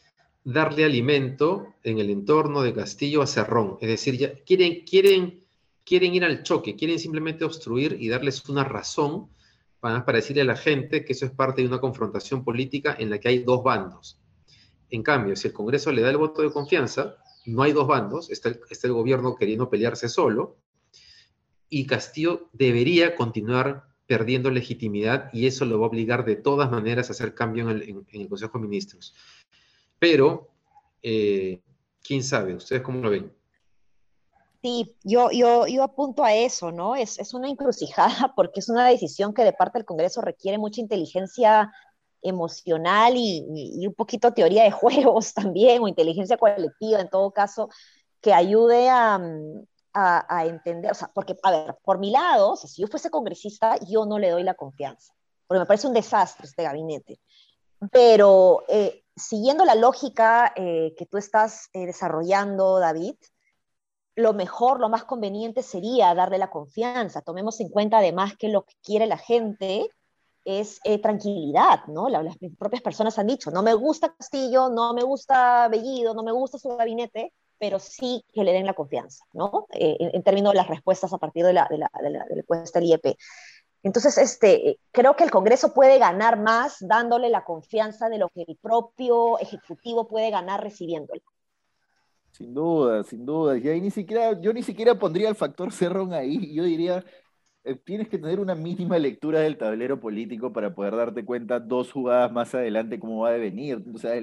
darle 0.44 0.86
alimento 0.86 1.75
en 1.84 2.00
el 2.00 2.10
entorno 2.10 2.62
de 2.63 2.74
Castillo 2.74 3.22
a 3.22 3.28
Cerrón. 3.28 3.78
Es 3.82 3.89
decir, 3.89 4.18
ya 4.18 4.34
quieren, 4.46 4.84
quieren, 4.86 5.44
quieren 5.84 6.16
ir 6.16 6.24
al 6.24 6.44
choque, 6.44 6.75
quieren 6.75 6.98
simplemente 6.98 7.44
obstruir 7.44 7.98
y 8.00 8.10
darles 8.10 8.48
una 8.50 8.63
razón 8.63 9.30
para 9.80 10.04
decirle 10.14 10.42
a 10.42 10.46
la 10.46 10.56
gente 10.56 11.06
que 11.06 11.14
eso 11.14 11.26
es 11.26 11.32
parte 11.32 11.62
de 11.62 11.68
una 11.68 11.80
confrontación 11.80 12.44
política 12.44 12.96
en 12.98 13.10
la 13.10 13.20
que 13.20 13.30
hay 13.30 13.40
dos 13.40 13.64
bandos. 13.64 14.20
En 14.90 15.04
cambio, 15.04 15.36
si 15.36 15.48
el 15.48 15.54
Congreso 15.54 15.92
le 15.92 16.02
da 16.02 16.10
el 16.10 16.18
voto 16.18 16.42
de 16.42 16.52
confianza, 16.52 17.18
no 17.46 17.64
hay 17.64 17.72
dos 17.72 17.88
bandos, 17.88 18.30
está 18.30 18.50
el, 18.50 18.94
gobierno 18.94 19.36
queriendo 19.36 19.70
pelearse 19.70 20.10
solo, 20.10 20.58
y 21.70 21.86
Castillo 21.86 22.50
debería 22.52 23.16
continuar 23.16 23.88
perdiendo 24.08 24.50
legitimidad 24.50 25.30
y 25.32 25.46
eso 25.46 25.66
lo 25.66 25.80
va 25.80 25.86
a 25.86 25.90
obligar 25.90 26.26
de 26.26 26.36
todas 26.36 26.72
maneras 26.72 27.10
a 27.10 27.14
hacer 27.14 27.36
cambio 27.36 27.70
en 27.70 28.06
el, 28.12 28.28
Consejo 28.28 28.58
de 28.58 28.68
Ministros. 28.68 29.14
Pero, 30.00 30.50
eh, 31.04 31.62
quién 32.02 32.24
sabe, 32.24 32.56
¿ustedes 32.56 32.82
cómo 32.82 33.02
lo 33.02 33.12
ven? 33.12 33.32
Sí, 34.62 34.94
yo, 35.04 35.32
yo, 35.32 35.68
yo 35.68 35.84
apunto 35.84 36.24
a 36.24 36.34
eso, 36.34 36.72
¿no? 36.72 36.96
Es, 36.96 37.18
es 37.18 37.34
una 37.34 37.50
encrucijada 37.50 38.34
porque 38.36 38.60
es 38.60 38.70
una 38.70 38.86
decisión 38.88 39.34
que 39.34 39.44
de 39.44 39.54
parte 39.54 39.78
del 39.78 39.86
Congreso 39.86 40.22
requiere 40.22 40.58
mucha 40.58 40.82
inteligencia 40.82 41.72
emocional 42.22 43.13
y, 43.16 43.46
y, 43.54 43.88
un 43.88 43.94
poquito 43.94 44.34
teoría 44.34 44.63
de 44.63 44.72
juegos 44.72 45.34
también, 45.34 45.82
o 45.82 45.88
inteligencia 45.88 46.38
colectiva 46.38 47.00
en 47.00 47.10
todo 47.10 47.32
caso, 47.32 47.70
que 48.22 48.34
ayude 48.34 48.89
a, 48.89 49.16
a, 49.94 50.38
a 50.38 50.46
entender, 50.46 50.92
o 50.92 50.96
sea, 50.96 51.10
porque, 51.13 51.36
a 51.44 51.51
ver, 51.51 51.78
por 51.84 52.00
mi 52.00 52.12
lado, 52.12 52.51
o 52.51 52.56
sea, 52.58 52.70
si 52.70 52.82
yo 52.82 52.88
fuese 52.88 53.10
congresista, 53.10 53.78
yo 53.88 54.06
no 54.06 54.20
le 54.20 54.30
doy 54.30 54.44
la 54.44 54.56
confianza, 54.56 55.13
porque 55.48 55.60
me 55.60 55.66
parece 55.66 55.88
un 55.88 55.94
desastre 55.94 56.46
este 56.46 56.63
gabinete. 56.63 57.20
Pero 57.92 58.66
eh, 58.68 59.06
siguiendo 59.16 59.63
la 59.63 59.75
lógica 59.75 60.51
eh, 60.56 60.94
que 60.98 61.06
tú 61.06 61.18
estás 61.18 61.70
eh, 61.72 61.86
desarrollando, 61.86 62.80
David, 62.80 63.16
lo 64.20 64.34
mejor, 64.34 64.80
lo 64.80 64.90
más 64.90 65.06
conveniente 65.06 65.64
sería 65.64 66.14
darle 66.14 66.38
la 66.38 66.50
confianza. 66.50 67.22
Tomemos 67.22 67.60
en 67.60 67.70
cuenta 67.70 68.00
además 68.00 68.36
que 68.38 68.50
lo 68.50 68.64
que 68.64 68.74
quiere 68.84 69.08
la 69.08 69.18
gente 69.18 69.90
es 70.46 70.80
eh, 70.84 71.00
tranquilidad, 71.00 71.86
¿no? 71.88 72.10
Las, 72.10 72.36
propias 72.58 72.82
personas 72.82 73.18
han 73.20 73.28
dicho, 73.28 73.52
no 73.52 73.64
me 73.64 73.74
gusta 73.74 74.14
Castillo, 74.14 74.70
no 74.70 74.94
me 74.94 75.04
gusta 75.04 75.68
Bellido, 75.70 76.14
no 76.14 76.24
me 76.24 76.32
gusta 76.32 76.58
su 76.58 76.70
gabinete, 76.76 77.34
pero 77.58 77.80
sí 77.80 78.24
que 78.34 78.44
le 78.44 78.54
den 78.54 78.66
la 78.66 78.74
confianza, 78.74 79.24
¿no? 79.34 79.68
Eh, 79.72 79.98
en, 80.00 80.24
términos 80.24 80.54
de 80.54 80.58
las 80.58 80.68
respuestas 80.68 81.14
a 81.14 81.18
partir 81.18 81.46
de 81.46 81.54
la, 81.54 81.68
de 81.70 81.78
la, 81.78 81.92
de 82.02 82.10
la, 82.10 82.26
encuesta 82.30 82.80
del 82.80 82.90
IEP. 82.90 83.16
Entonces, 83.84 84.18
este, 84.18 84.80
creo 84.92 85.16
que 85.16 85.24
el 85.24 85.32
Congreso 85.32 85.74
puede 85.74 86.00
ganar 86.00 86.38
más 86.38 86.78
dándole 86.80 87.30
la 87.30 87.46
confianza 87.46 88.10
de 88.10 88.18
lo 88.18 88.30
que 88.30 88.44
el 88.48 88.58
propio 88.58 89.40
Ejecutivo 89.40 90.08
puede 90.08 90.32
ganar 90.32 90.62
recibiéndola. 90.62 91.22
Sin 92.32 92.54
duda, 92.54 93.04
sin 93.04 93.26
duda. 93.26 93.58
Y 93.58 93.68
ahí 93.68 93.82
ni 93.82 93.92
siquiera, 93.92 94.40
yo 94.40 94.54
ni 94.54 94.64
siquiera 94.64 94.96
pondría 94.96 95.30
el 95.30 95.36
factor 95.36 95.72
Cerrón 95.72 96.14
ahí. 96.14 96.54
Yo 96.54 96.64
diría, 96.64 97.04
eh, 97.64 97.76
tienes 97.76 98.08
que 98.08 98.18
tener 98.18 98.40
una 98.40 98.56
mínima 98.56 98.98
lectura 98.98 99.42
del 99.42 99.58
tablero 99.58 100.00
político 100.00 100.54
para 100.54 100.74
poder 100.74 100.96
darte 100.96 101.26
cuenta 101.26 101.60
dos 101.60 101.92
jugadas 101.92 102.32
más 102.32 102.56
adelante 102.56 103.00
cómo 103.00 103.22
va 103.22 103.30
a 103.30 103.38
venir. 103.38 103.84
O 103.94 103.98
sea, 103.98 104.14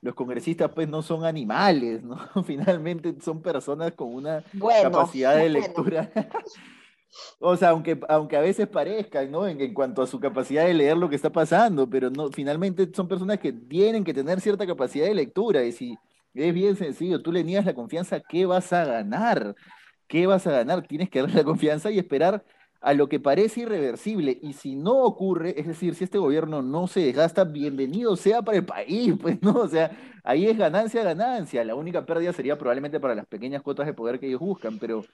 los 0.00 0.14
congresistas 0.14 0.70
pues 0.74 0.88
no 0.88 1.02
son 1.02 1.24
animales, 1.24 2.02
¿no? 2.02 2.16
Finalmente 2.44 3.14
son 3.20 3.42
personas 3.42 3.92
con 3.92 4.14
una 4.14 4.42
capacidad 4.82 5.36
de 5.36 5.50
lectura. 5.50 6.10
o 7.40 7.56
sea, 7.56 7.70
aunque, 7.70 8.00
aunque 8.08 8.36
a 8.36 8.40
veces 8.40 8.66
parezcan, 8.66 9.30
¿no? 9.30 9.46
En, 9.46 9.60
en, 9.60 9.74
cuanto 9.74 10.00
a 10.00 10.06
su 10.06 10.18
capacidad 10.18 10.64
de 10.64 10.74
leer 10.74 10.96
lo 10.96 11.10
que 11.10 11.16
está 11.16 11.30
pasando, 11.30 11.88
pero 11.90 12.08
no, 12.10 12.30
finalmente 12.30 12.88
son 12.94 13.08
personas 13.08 13.38
que 13.38 13.52
tienen 13.52 14.04
que 14.04 14.14
tener 14.14 14.40
cierta 14.40 14.66
capacidad 14.66 15.06
de 15.06 15.14
lectura. 15.14 15.62
Y 15.64 15.72
si 15.72 15.98
es 16.36 16.54
bien 16.54 16.76
sencillo, 16.76 17.22
tú 17.22 17.32
le 17.32 17.44
niegas 17.44 17.66
la 17.66 17.74
confianza, 17.74 18.20
¿qué 18.20 18.46
vas 18.46 18.72
a 18.72 18.84
ganar? 18.84 19.54
¿Qué 20.06 20.26
vas 20.26 20.46
a 20.46 20.52
ganar? 20.52 20.86
Tienes 20.86 21.10
que 21.10 21.20
darle 21.22 21.36
la 21.36 21.44
confianza 21.44 21.90
y 21.90 21.98
esperar 21.98 22.44
a 22.80 22.94
lo 22.94 23.08
que 23.08 23.20
parece 23.20 23.62
irreversible. 23.62 24.38
Y 24.42 24.52
si 24.52 24.76
no 24.76 25.02
ocurre, 25.02 25.58
es 25.58 25.66
decir, 25.66 25.94
si 25.94 26.04
este 26.04 26.18
gobierno 26.18 26.62
no 26.62 26.86
se 26.86 27.00
desgasta, 27.00 27.44
bienvenido 27.44 28.16
sea 28.16 28.42
para 28.42 28.58
el 28.58 28.64
país, 28.66 29.14
pues 29.20 29.42
no, 29.42 29.54
o 29.54 29.68
sea, 29.68 29.90
ahí 30.24 30.46
es 30.46 30.56
ganancia, 30.58 31.02
ganancia. 31.02 31.64
La 31.64 31.74
única 31.74 32.04
pérdida 32.06 32.32
sería 32.32 32.58
probablemente 32.58 33.00
para 33.00 33.14
las 33.14 33.26
pequeñas 33.26 33.62
cuotas 33.62 33.86
de 33.86 33.94
poder 33.94 34.20
que 34.20 34.28
ellos 34.28 34.40
buscan, 34.40 34.78
pero 34.78 35.04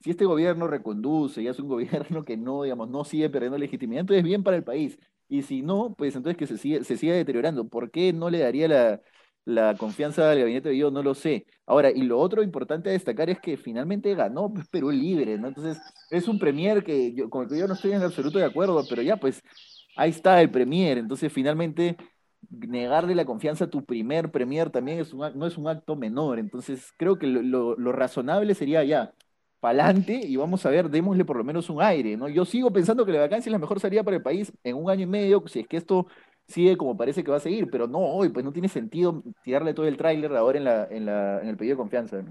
si 0.00 0.10
este 0.10 0.24
gobierno 0.24 0.66
reconduce 0.66 1.42
y 1.42 1.48
es 1.48 1.58
un 1.58 1.68
gobierno 1.68 2.24
que 2.24 2.36
no, 2.36 2.62
digamos, 2.62 2.88
no 2.90 3.04
sigue 3.04 3.28
perdiendo 3.30 3.58
legitimidad, 3.58 4.00
entonces 4.02 4.20
es 4.20 4.24
bien 4.24 4.42
para 4.42 4.56
el 4.56 4.64
país. 4.64 4.98
Y 5.28 5.42
si 5.42 5.62
no, 5.62 5.94
pues 5.96 6.16
entonces 6.16 6.36
que 6.36 6.46
se 6.46 6.58
sigue, 6.58 6.84
se 6.84 6.96
siga 6.96 7.14
deteriorando. 7.14 7.68
¿Por 7.68 7.90
qué 7.90 8.12
no 8.12 8.30
le 8.30 8.38
daría 8.40 8.66
la, 8.68 9.00
la 9.44 9.74
confianza 9.76 10.28
del 10.28 10.40
gabinete 10.40 10.70
de 10.70 10.78
yo 10.78 10.90
no 10.90 11.02
lo 11.02 11.14
sé. 11.14 11.46
Ahora, 11.66 11.90
y 11.90 12.02
lo 12.02 12.18
otro 12.18 12.42
importante 12.42 12.90
a 12.90 12.92
destacar 12.92 13.30
es 13.30 13.40
que 13.40 13.56
finalmente 13.56 14.14
ganó 14.14 14.52
Perú 14.70 14.90
libre, 14.90 15.38
¿no? 15.38 15.48
Entonces, 15.48 15.80
es 16.10 16.28
un 16.28 16.38
premier 16.38 16.84
que 16.84 17.12
yo, 17.14 17.30
con 17.30 17.44
el 17.44 17.48
que 17.48 17.58
yo 17.58 17.66
no 17.66 17.74
estoy 17.74 17.92
en 17.92 18.02
absoluto 18.02 18.38
de 18.38 18.44
acuerdo, 18.44 18.84
pero 18.88 19.02
ya, 19.02 19.16
pues, 19.16 19.42
ahí 19.96 20.10
está 20.10 20.40
el 20.40 20.50
premier. 20.50 20.98
Entonces, 20.98 21.32
finalmente, 21.32 21.96
negarle 22.50 23.14
la 23.14 23.24
confianza 23.24 23.64
a 23.64 23.70
tu 23.70 23.84
primer 23.84 24.30
premier 24.30 24.70
también 24.70 24.98
es 25.00 25.12
un, 25.12 25.20
no 25.38 25.46
es 25.46 25.58
un 25.58 25.68
acto 25.68 25.96
menor. 25.96 26.38
Entonces, 26.38 26.92
creo 26.96 27.18
que 27.18 27.26
lo, 27.26 27.76
lo 27.76 27.92
razonable 27.92 28.54
sería 28.54 28.84
ya, 28.84 29.14
para 29.60 29.84
adelante 29.84 30.20
y 30.24 30.36
vamos 30.36 30.64
a 30.64 30.70
ver, 30.70 30.88
démosle 30.90 31.24
por 31.24 31.36
lo 31.36 31.44
menos 31.44 31.68
un 31.70 31.82
aire, 31.82 32.16
¿no? 32.16 32.28
Yo 32.28 32.44
sigo 32.44 32.72
pensando 32.72 33.04
que 33.04 33.12
la 33.12 33.20
vacancia 33.20 33.50
es 33.50 33.52
la 33.52 33.58
mejor 33.58 33.78
salida 33.78 34.02
para 34.02 34.16
el 34.16 34.22
país 34.22 34.52
en 34.64 34.76
un 34.76 34.90
año 34.90 35.02
y 35.02 35.06
medio, 35.06 35.44
si 35.46 35.60
es 35.60 35.68
que 35.68 35.76
esto 35.76 36.06
sigue 36.50 36.76
como 36.76 36.96
parece 36.96 37.22
que 37.24 37.30
va 37.30 37.36
a 37.36 37.40
seguir, 37.40 37.70
pero 37.70 37.86
no 37.86 37.98
hoy, 37.98 38.28
pues 38.28 38.44
no 38.44 38.52
tiene 38.52 38.68
sentido 38.68 39.22
tirarle 39.42 39.72
todo 39.72 39.86
el 39.86 39.96
tráiler 39.96 40.34
ahora 40.36 40.58
en, 40.58 40.64
la, 40.64 40.88
en, 40.90 41.06
la, 41.06 41.40
en 41.40 41.48
el 41.48 41.56
pedido 41.56 41.74
de 41.74 41.78
confianza. 41.78 42.22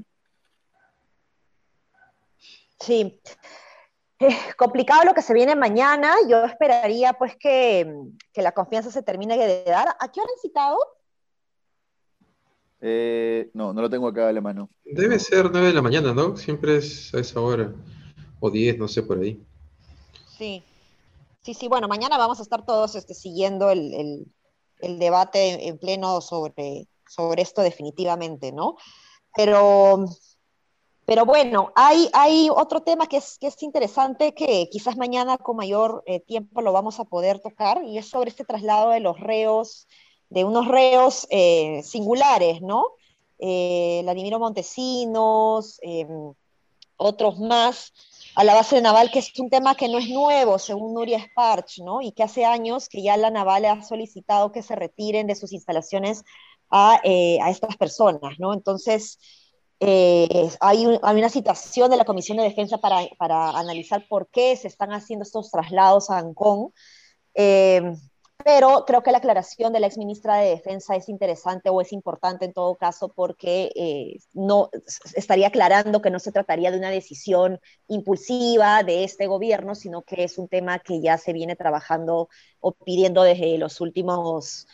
Sí. 2.80 3.20
Es 4.20 4.56
complicado 4.56 5.06
lo 5.06 5.14
que 5.14 5.22
se 5.22 5.34
viene 5.34 5.56
mañana. 5.56 6.14
Yo 6.30 6.44
esperaría 6.44 7.14
pues 7.14 7.38
que, 7.38 7.90
que 8.34 8.42
la 8.42 8.52
confianza 8.52 8.92
se 8.92 9.02
termine 9.02 9.38
de 9.38 9.64
dar. 9.64 9.88
¿A 9.88 10.12
qué 10.12 10.20
hora 10.20 10.30
han 10.36 10.42
citado? 10.42 10.78
Eh, 12.82 13.50
no, 13.54 13.74
no 13.74 13.82
lo 13.82 13.90
tengo 13.90 14.08
acá 14.08 14.28
a 14.28 14.34
la 14.34 14.42
mano. 14.42 14.70
Debe 14.84 15.20
ser 15.20 15.50
9 15.52 15.68
de 15.68 15.74
la 15.74 15.82
mañana, 15.82 16.14
¿no? 16.14 16.36
Siempre 16.36 16.78
es 16.78 17.14
a 17.14 17.20
esa 17.20 17.40
hora. 17.40 17.72
O 18.40 18.50
10, 18.50 18.78
no 18.78 18.88
sé, 18.88 19.04
por 19.04 19.20
ahí. 19.20 19.42
Sí. 20.38 20.64
Sí, 21.42 21.54
sí, 21.54 21.68
bueno, 21.68 21.88
mañana 21.88 22.18
vamos 22.18 22.40
a 22.40 22.44
estar 22.44 22.66
todos 22.66 22.96
este, 22.96 23.14
siguiendo 23.14 23.70
el, 23.72 24.26
debate 24.82 25.68
en 25.68 25.78
pleno 25.78 26.22
sobre, 26.22 26.88
sobre 27.08 27.42
esto 27.42 27.62
definitivamente, 27.62 28.52
¿no? 28.52 28.76
Pero, 29.36 30.06
pero 31.06 31.26
bueno, 31.26 31.72
hay, 31.76 32.10
hay 32.14 32.50
otro 32.50 32.82
tema 32.82 33.08
que 33.08 33.18
es, 33.18 33.38
que 33.40 33.48
es 33.48 33.62
interesante 33.64 34.34
que 34.34 34.70
quizás 34.72 34.98
mañana 34.98 35.38
con 35.38 35.58
mayor 35.58 36.04
eh, 36.06 36.20
tiempo 36.20 36.62
lo 36.62 36.72
vamos 36.72 37.00
a 37.00 37.06
poder 37.06 37.40
tocar 37.40 37.84
y 37.84 37.98
es 37.98 38.10
sobre 38.10 38.30
este 38.30 38.46
traslado 38.46 38.92
de 38.92 39.00
los 39.00 39.20
reos 39.20 39.88
de 40.30 40.44
unos 40.44 40.68
reos 40.68 41.28
eh, 41.30 41.82
singulares, 41.84 42.62
¿no? 42.62 42.86
Eh, 43.40 44.04
Montesinos, 44.40 45.80
em, 45.82 46.34
otros 46.98 47.40
más, 47.40 47.94
a 48.40 48.46
la 48.46 48.56
base 48.56 48.80
naval, 48.82 49.12
que 49.12 49.20
es 49.20 49.38
un 49.38 49.50
tema 49.50 49.76
que 49.76 49.90
no 49.90 49.98
es 49.98 50.08
nuevo, 50.08 50.60
según 50.60 50.94
Nuria 50.94 51.20
Sparch, 51.20 51.80
¿no? 51.84 52.02
Y 52.02 52.14
que 52.14 52.24
hace 52.24 52.46
años 52.46 52.88
que 52.88 53.04
ya 53.04 53.18
la 53.18 53.30
naval 53.30 53.66
ha 53.66 53.84
solicitado 53.84 54.54
que 54.54 54.64
se 54.64 54.78
retiren 54.78 55.28
de 55.28 55.36
sus 55.36 55.52
instalaciones 55.52 56.24
a, 56.70 57.02
eh, 57.04 57.38
estas 57.50 57.76
personas, 57.76 58.40
¿no? 58.40 58.54
Entonces, 58.54 59.20
eh, 59.82 60.50
hay, 60.62 60.86
una 60.86 61.28
situación 61.28 61.92
de 61.92 61.98
la 61.98 62.06
Comisión 62.06 62.38
de 62.38 62.46
Defensa 62.46 62.78
para, 62.78 63.02
para, 63.18 63.50
analizar 63.50 64.08
por 64.08 64.30
qué 64.30 64.56
se 64.56 64.70
están 64.70 64.94
haciendo 64.94 65.24
estos 65.24 65.52
traslados 65.52 66.10
a 66.10 66.20
Ancón. 66.20 66.72
Eh, 67.34 67.94
pero 68.44 68.86
creo 68.86 69.04
que 69.04 69.12
la 69.12 69.18
aclaración 69.18 69.74
de 69.74 69.80
la 69.80 69.88
ex 69.88 69.98
ministra 69.98 70.38
de 70.38 70.50
Defensa 70.50 70.96
es 70.96 71.10
interesante 71.10 71.70
o 71.70 71.82
es 71.82 71.92
importante 71.92 72.46
en 72.46 72.54
todo 72.54 72.76
caso 72.76 73.10
porque 73.10 73.72
eh, 73.76 74.18
no 74.34 74.70
estaría 75.16 75.48
aclarando 75.48 76.02
que 76.02 76.10
no 76.10 76.20
se 76.20 76.32
trataría 76.32 76.72
de 76.72 76.78
una 76.78 76.90
decisión 76.90 77.60
impulsiva 77.88 78.84
de 78.84 79.04
este 79.04 79.28
gobierno, 79.28 79.76
sino 79.76 80.04
que 80.04 80.24
es 80.24 80.38
un 80.38 80.48
tema 80.48 80.80
que 80.80 81.02
ya 81.02 81.18
se 81.18 81.34
viene 81.34 81.56
trabajando 81.56 82.30
o 82.62 82.72
pidiendo 82.72 83.24
desde 83.24 83.58
los 83.58 83.82
últimos 83.82 84.68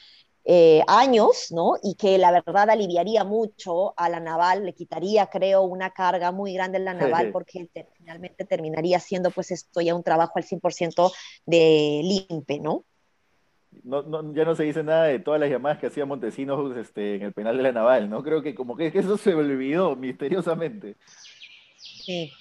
eh, 0.47 0.83
años, 0.85 1.47
¿no? 1.49 1.73
Y 1.81 1.95
que 1.95 2.19
la 2.19 2.29
verdad 2.29 2.69
aliviaría 2.69 3.23
mucho 3.23 3.97
a 3.97 4.09
la 4.09 4.19
naval, 4.19 4.63
le 4.63 4.73
quitaría, 4.73 5.25
creo, 5.25 5.63
una 5.63 5.89
carga 5.89 6.31
muy 6.31 6.53
grande 6.53 6.77
en 6.77 6.85
la 6.85 6.93
naval 6.93 7.31
porque 7.31 7.67
finalmente 7.97 8.45
terminaría 8.45 8.99
siendo 8.99 9.31
pues 9.31 9.49
esto 9.49 9.81
ya 9.81 9.95
un 9.95 10.03
trabajo 10.03 10.33
al 10.35 10.43
100% 10.43 11.11
de 11.47 12.01
limpe, 12.03 12.59
¿no? 12.59 12.85
No, 13.83 14.33
ya 14.33 14.45
no 14.45 14.55
se 14.55 14.63
dice 14.63 14.83
nada 14.83 15.05
de 15.05 15.19
todas 15.19 15.39
las 15.39 15.49
llamadas 15.49 15.79
que 15.79 15.87
hacía 15.87 16.05
Montesinos 16.05 16.75
este, 16.77 17.15
en 17.15 17.23
el 17.23 17.33
penal 17.33 17.57
de 17.57 17.63
la 17.63 17.71
Naval, 17.71 18.09
¿no? 18.09 18.23
Creo 18.23 18.41
que 18.41 18.55
como 18.55 18.75
que, 18.75 18.87
eso 18.93 19.17
se 19.17 19.33
olvidó 19.33 19.95
misteriosamente. 19.95 20.95
Sí. 21.77 22.31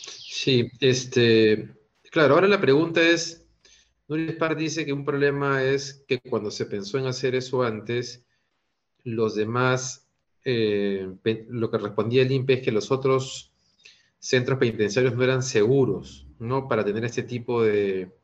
Sí, 0.00 0.70
este, 0.80 1.68
claro, 2.10 2.34
ahora 2.34 2.48
la 2.48 2.60
pregunta 2.60 3.02
es, 3.02 3.44
Núñez 4.06 4.36
Par 4.36 4.56
dice 4.56 4.86
que 4.86 4.92
un 4.92 5.04
problema 5.04 5.62
es 5.62 6.04
que 6.06 6.20
cuando 6.20 6.50
se 6.50 6.66
pensó 6.66 6.98
en 6.98 7.06
hacer 7.06 7.34
eso 7.34 7.62
antes, 7.62 8.24
los 9.04 9.34
demás, 9.34 10.06
eh, 10.44 11.08
lo 11.48 11.70
que 11.70 11.78
respondía 11.78 12.22
el 12.22 12.32
INPE 12.32 12.54
es 12.54 12.62
que 12.62 12.72
los 12.72 12.90
otros 12.90 13.52
centros 14.18 14.58
penitenciarios 14.58 15.14
no 15.14 15.24
eran 15.24 15.42
seguros, 15.42 16.26
¿no? 16.38 16.68
Para 16.68 16.84
tener 16.84 17.04
este 17.04 17.22
tipo 17.22 17.62
de, 17.62 18.17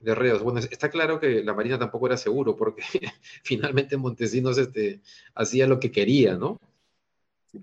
de 0.00 0.14
reos. 0.14 0.42
Bueno, 0.42 0.60
está 0.60 0.90
claro 0.90 1.18
que 1.20 1.42
la 1.42 1.54
Marina 1.54 1.78
tampoco 1.78 2.06
era 2.06 2.16
seguro, 2.16 2.56
porque 2.56 2.82
finalmente 3.42 3.96
Montesinos 3.96 4.58
este, 4.58 5.00
hacía 5.34 5.66
lo 5.66 5.80
que 5.80 5.90
quería, 5.90 6.36
¿no? 6.36 6.58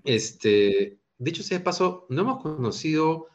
Pues. 0.02 0.04
Este, 0.04 0.98
dicho 1.18 1.42
sea 1.42 1.58
de 1.58 1.64
paso, 1.64 2.06
no 2.08 2.22
hemos 2.22 2.42
conocido 2.42 3.28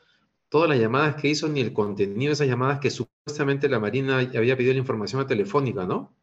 todas 0.50 0.70
las 0.70 0.80
llamadas 0.80 1.16
que 1.22 1.30
hizo 1.30 1.48
ni 1.48 1.62
el 1.62 1.74
contenido 1.74 2.30
de 2.30 2.34
esas 2.34 2.48
llamadas 2.48 2.80
que 2.80 2.90
supuestamente 2.90 3.70
la 3.70 3.80
Marina 3.80 4.18
había 4.18 4.58
pedido 4.58 4.74
la 4.74 4.80
información 4.80 5.22
a 5.22 5.28
telefónica, 5.28 5.86
¿no? 5.86 6.14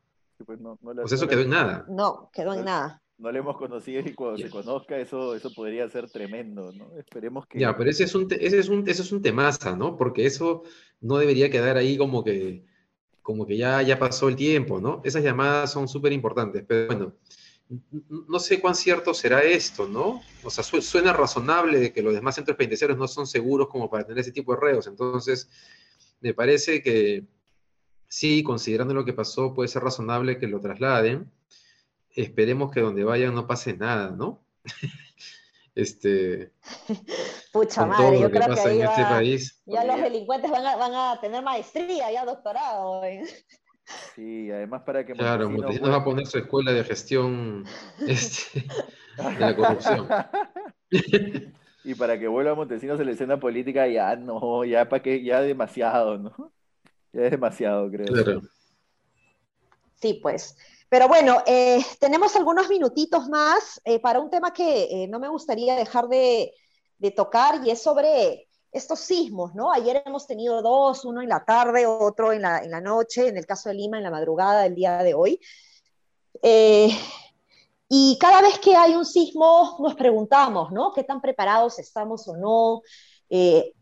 pues 0.45 0.61
no, 0.61 0.77
pues 0.77 1.13
eso 1.13 1.29
quedó 1.29 1.41
en 1.41 1.51
nada. 1.51 1.87
No, 1.89 2.31
quedó 2.33 2.53
en 2.53 2.65
nada. 2.65 3.03
No 3.19 3.33
le 3.33 3.39
hemos 3.39 3.57
conocido 3.57 4.03
y 4.05 4.13
cuando 4.13 4.37
se 4.37 4.51
conozca 4.51 4.99
eso, 4.99 5.35
eso 5.35 5.51
podría 5.55 5.89
ser 5.89 6.11
tremendo, 6.11 6.71
¿no? 6.73 6.97
Esperemos 6.99 7.47
que... 7.47 7.59
Ya, 7.59 7.77
pero 7.77 7.89
ese 7.89 8.05
es 8.05 8.15
un, 8.15 8.27
ese 8.31 8.59
es 8.59 8.69
un, 8.69 8.87
ese 8.89 9.03
es 9.03 9.13
un 9.13 9.23
temaza, 9.23 9.75
¿no? 9.75 9.97
Porque 9.97 10.27
eso 10.27 10.65
no 11.01 11.17
debería 11.17 11.51
quedar 11.51 11.79
ahí 11.79 11.97
como 11.97 12.23
que, 12.23 12.65
como 13.23 13.47
que 13.47 13.57
ya, 13.57 13.81
ya 13.83 13.99
pasó 13.99 14.29
el 14.29 14.37
tiempo, 14.37 14.81
¿no? 14.81 15.01
Esas 15.03 15.25
llamadas 15.25 15.73
son 15.73 15.89
súper 15.89 16.13
importantes, 16.13 16.65
pero 16.69 16.87
bueno, 16.87 17.15
no 18.29 18.39
sé 18.39 18.61
cuán 18.61 18.75
cierto 18.75 19.15
será 19.15 19.43
esto, 19.43 19.89
¿no? 19.89 20.21
O 20.45 20.51
sea, 20.51 20.63
suena 20.63 21.13
razonable 21.13 21.81
de 21.81 21.93
que 21.93 22.03
los 22.03 22.15
demás 22.15 22.35
centros 22.35 22.57
penitenciarios 22.57 22.99
no 22.99 23.09
son 23.09 23.27
seguros 23.27 23.69
como 23.69 23.91
para 23.91 24.05
tener 24.05 24.21
ese 24.21 24.33
tipo 24.33 24.55
de 24.55 24.61
reos, 24.61 24.87
entonces 24.87 25.49
me 26.21 26.35
parece 26.35 26.83
que 26.83 27.25
sí, 28.09 28.43
considerando 28.43 28.95
lo 28.95 29.05
que 29.05 29.13
pasó, 29.13 29.53
puede 29.55 29.69
ser 29.69 29.83
razonable 29.83 30.39
que 30.39 30.47
lo 30.47 30.61
trasladen. 30.61 31.31
Esperemos 32.17 32.73
que 32.73 32.81
donde 32.81 33.05
vayan 33.05 33.35
no 33.35 33.47
pase 33.47 33.77
nada, 33.77 34.11
¿no? 34.11 34.43
este, 35.75 36.51
Pucha 37.53 37.85
madre, 37.85 38.21
yo 38.21 38.31
creo 38.31 38.55
que 38.55 38.61
ahí 38.61 38.81
este 38.81 39.03
país, 39.03 39.63
ya 39.67 39.85
los 39.85 40.01
delincuentes 40.01 40.51
van 40.51 40.67
a, 40.67 40.77
van 40.77 40.95
a, 40.95 41.21
tener 41.21 41.43
maestría, 41.43 42.11
ya 42.11 42.25
doctorado. 42.25 43.03
Sí, 44.15 44.51
además 44.51 44.83
para 44.83 45.05
que... 45.05 45.13
Claro, 45.13 45.49
Montesinos 45.51 45.91
va 45.91 45.97
a 45.97 46.05
poner 46.05 46.27
su 46.27 46.39
escuela 46.39 46.73
de 46.73 46.85
gestión 46.85 47.65
este, 48.09 48.67
de 49.17 49.39
la 49.39 49.55
corrupción. 49.55 50.09
y 51.85 51.95
para 51.95 52.19
que 52.19 52.29
vuelva 52.29 52.55
Montesinos 52.55 52.99
a 52.99 53.05
la 53.05 53.13
escena 53.13 53.39
política, 53.39 53.87
ya 53.87 54.17
no, 54.17 54.65
ya 54.65 54.89
para 54.89 55.03
que, 55.03 55.23
ya 55.23 55.43
demasiado, 55.43 56.17
¿no? 56.19 56.53
Ya 57.13 57.27
es 57.27 57.31
demasiado, 57.31 57.91
creo. 57.91 58.07
Claro. 58.07 58.41
Sí, 60.01 60.19
pues. 60.23 60.57
Pero 60.89 61.09
bueno, 61.09 61.43
eh, 61.47 61.85
tenemos 61.99 62.37
algunos 62.37 62.69
minutitos 62.69 63.29
más 63.29 63.81
eh, 63.85 63.99
para 63.99 64.21
un 64.21 64.31
tema 64.31 64.53
que 64.53 64.85
eh, 64.85 65.09
no 65.09 65.19
me 65.19 65.29
gustaría 65.29 65.75
dejar 65.75 66.09
de, 66.09 66.53
tocar 67.15 67.61
y 67.65 67.71
es 67.71 67.83
sobre 67.83 68.49
estos 68.73 69.01
sismos, 69.01 69.55
¿no? 69.55 69.73
Ayer 69.73 70.03
hemos 70.07 70.27
tenido 70.27 70.63
dos, 70.63 71.05
uno 71.05 71.23
en 71.23 71.29
la 71.29 71.45
tarde, 71.45 71.87
otro 71.87 72.33
en 72.33 72.43
la, 72.43 72.59
en 72.59 72.71
la 72.71 72.81
noche, 72.81 73.29
en 73.29 73.37
el 73.37 73.47
caso 73.47 73.69
de 73.69 73.75
Lima, 73.75 73.99
en 73.99 74.05
la 74.05 74.11
madrugada 74.11 74.63
del 74.63 74.75
día 74.75 75.03
de 75.03 75.15
hoy. 75.15 75.41
y 77.89 78.19
cada 78.19 78.43
vez 78.43 78.59
que 78.59 78.75
hay 78.77 78.95
un 78.95 79.05
sismo 79.05 79.77
nos 79.81 79.95
preguntamos, 79.95 80.73
¿no? 80.73 80.93
¿Qué 80.93 81.05
tan 81.05 81.21
preparados 81.21 81.79
estamos 81.79 82.27
o 82.29 82.37
no? 82.37 82.83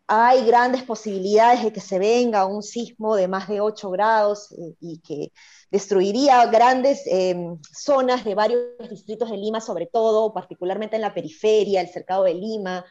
Hay 0.07 0.45
grandes 0.45 0.83
posibilidades 0.83 1.65
de 1.65 1.73
que 1.73 1.81
se 1.81 1.99
venga 1.99 2.47
un 2.47 2.63
sismo 2.63 3.17
de 3.17 3.27
más 3.27 3.49
de 3.49 3.61
8 3.61 3.91
grados 3.91 4.55
y 4.81 4.99
que 4.99 5.33
destruiría 5.71 6.45
grandes 6.47 7.03
em, 7.07 7.59
zonas 7.73 8.25
de 8.25 8.35
varios 8.35 8.63
distritos 8.91 9.31
de 9.31 9.39
Lima, 9.39 9.61
sobre 9.61 9.87
todo, 9.87 10.33
particularmente 10.33 10.97
en 10.97 11.03
la 11.03 11.15
periferia, 11.15 11.81
el 11.81 11.89
cercado 11.89 12.25
de 12.25 12.35
Lima. 12.35 12.85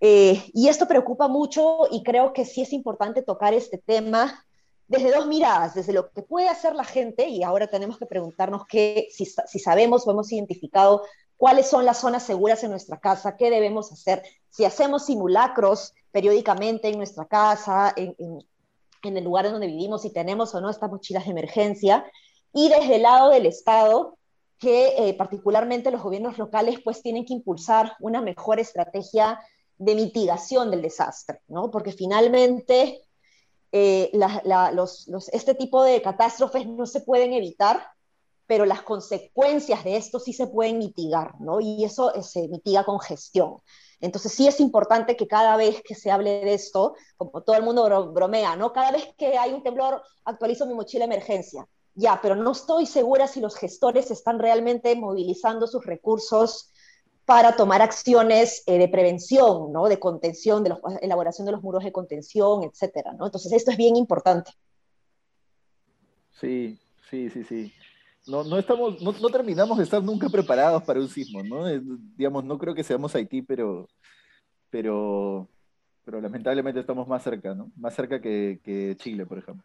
Eh, 0.00 0.42
y 0.54 0.68
esto 0.68 0.86
preocupa 0.86 1.26
mucho 1.26 1.88
y 1.90 2.04
creo 2.04 2.32
que 2.32 2.44
sí 2.44 2.62
es 2.62 2.72
importante 2.72 3.22
tocar 3.22 3.52
este 3.52 3.78
tema 3.78 4.44
desde 4.86 5.12
dos 5.12 5.26
miradas, 5.26 5.74
desde 5.74 5.92
lo 5.92 6.10
que 6.10 6.22
puede 6.22 6.48
hacer 6.48 6.74
la 6.74 6.84
gente, 6.84 7.28
y 7.28 7.42
ahora 7.42 7.66
tenemos 7.66 7.98
que 7.98 8.06
preguntarnos 8.06 8.62
qué, 8.66 9.08
si, 9.10 9.26
si 9.26 9.58
sabemos 9.58 10.06
o 10.06 10.10
hemos 10.12 10.32
identificado 10.32 11.02
cuáles 11.38 11.70
son 11.70 11.86
las 11.86 11.98
zonas 11.98 12.24
seguras 12.24 12.62
en 12.62 12.70
nuestra 12.70 13.00
casa, 13.00 13.36
qué 13.36 13.48
debemos 13.48 13.90
hacer, 13.90 14.22
si 14.50 14.66
hacemos 14.66 15.06
simulacros 15.06 15.94
periódicamente 16.10 16.88
en 16.88 16.98
nuestra 16.98 17.24
casa, 17.24 17.94
en, 17.96 18.14
en 19.02 19.16
el 19.16 19.24
lugar 19.24 19.46
en 19.46 19.52
donde 19.52 19.68
vivimos, 19.68 20.02
si 20.02 20.10
tenemos 20.10 20.54
o 20.54 20.60
no 20.60 20.68
estas 20.68 20.90
mochilas 20.90 21.24
de 21.24 21.30
emergencia, 21.30 22.04
y 22.52 22.68
desde 22.68 22.96
el 22.96 23.02
lado 23.02 23.30
del 23.30 23.46
Estado, 23.46 24.18
que 24.58 24.94
eh, 24.98 25.14
particularmente 25.14 25.90
los 25.90 26.02
gobiernos 26.02 26.36
locales 26.38 26.80
pues 26.82 27.02
tienen 27.02 27.24
que 27.24 27.32
impulsar 27.32 27.92
una 28.00 28.20
mejor 28.20 28.58
estrategia 28.58 29.40
de 29.76 29.94
mitigación 29.94 30.70
del 30.70 30.82
desastre, 30.82 31.40
¿no? 31.46 31.70
Porque 31.70 31.92
finalmente 31.92 33.02
eh, 33.70 34.10
este 35.32 35.54
tipo 35.54 35.84
de 35.84 36.02
catástrofes 36.02 36.66
no 36.66 36.86
se 36.86 37.00
pueden 37.00 37.32
evitar, 37.32 37.86
pero 38.48 38.64
las 38.64 38.80
consecuencias 38.80 39.84
de 39.84 39.96
esto 39.96 40.18
sí 40.18 40.32
se 40.32 40.46
pueden 40.46 40.78
mitigar, 40.78 41.38
¿no? 41.38 41.60
Y 41.60 41.84
eso 41.84 42.14
eh, 42.14 42.22
se 42.22 42.48
mitiga 42.48 42.82
con 42.82 42.98
gestión. 42.98 43.58
Entonces 44.00 44.32
sí 44.32 44.48
es 44.48 44.58
importante 44.58 45.16
que 45.16 45.28
cada 45.28 45.56
vez 45.58 45.82
que 45.82 45.94
se 45.94 46.10
hable 46.10 46.30
de 46.40 46.54
esto, 46.54 46.94
como 47.18 47.42
todo 47.42 47.56
el 47.56 47.62
mundo 47.62 48.10
bromea, 48.10 48.56
¿no? 48.56 48.72
Cada 48.72 48.90
vez 48.90 49.06
que 49.18 49.36
hay 49.36 49.52
un 49.52 49.62
temblor, 49.62 50.02
actualizo 50.24 50.64
mi 50.64 50.72
mochila 50.72 51.06
de 51.06 51.14
emergencia. 51.14 51.68
Ya, 51.94 52.20
pero 52.22 52.36
no 52.36 52.52
estoy 52.52 52.86
segura 52.86 53.28
si 53.28 53.40
los 53.40 53.54
gestores 53.54 54.10
están 54.10 54.38
realmente 54.38 54.96
movilizando 54.96 55.66
sus 55.66 55.84
recursos 55.84 56.72
para 57.26 57.54
tomar 57.54 57.82
acciones 57.82 58.62
eh, 58.66 58.78
de 58.78 58.88
prevención, 58.88 59.72
¿no? 59.72 59.88
De 59.88 60.00
contención, 60.00 60.64
de 60.64 60.70
la 60.70 60.78
elaboración 61.02 61.44
de 61.44 61.52
los 61.52 61.62
muros 61.62 61.84
de 61.84 61.92
contención, 61.92 62.62
etcétera, 62.64 63.12
¿no? 63.12 63.26
Entonces 63.26 63.52
esto 63.52 63.72
es 63.72 63.76
bien 63.76 63.94
importante. 63.94 64.52
Sí, 66.40 66.80
sí, 67.10 67.28
sí, 67.28 67.44
sí 67.44 67.74
no, 68.26 68.44
no, 68.44 68.58
estamos, 68.58 69.00
no, 69.00 69.30
terminamos 69.30 69.78
de 69.78 69.84
estar 69.84 70.02
nunca 70.02 70.28
preparados 70.28 70.82
para 70.82 71.00
un 71.00 71.08
sismo, 71.08 71.42
¿no? 71.42 71.66
digamos, 72.16 72.44
no 72.44 72.58
creo 72.58 72.74
que 72.74 72.84
seamos 72.84 73.14
Haití, 73.14 73.42
pero, 73.42 73.88
pero, 74.70 75.48
pero 76.04 76.20
lamentablemente 76.20 76.80
estamos 76.80 77.08
más 77.08 77.22
cerca, 77.22 77.54
¿no? 77.54 77.70
Más 77.76 77.94
cerca 77.94 78.20
que, 78.20 78.96
Chile, 78.98 79.26
por 79.26 79.38
ejemplo. 79.38 79.64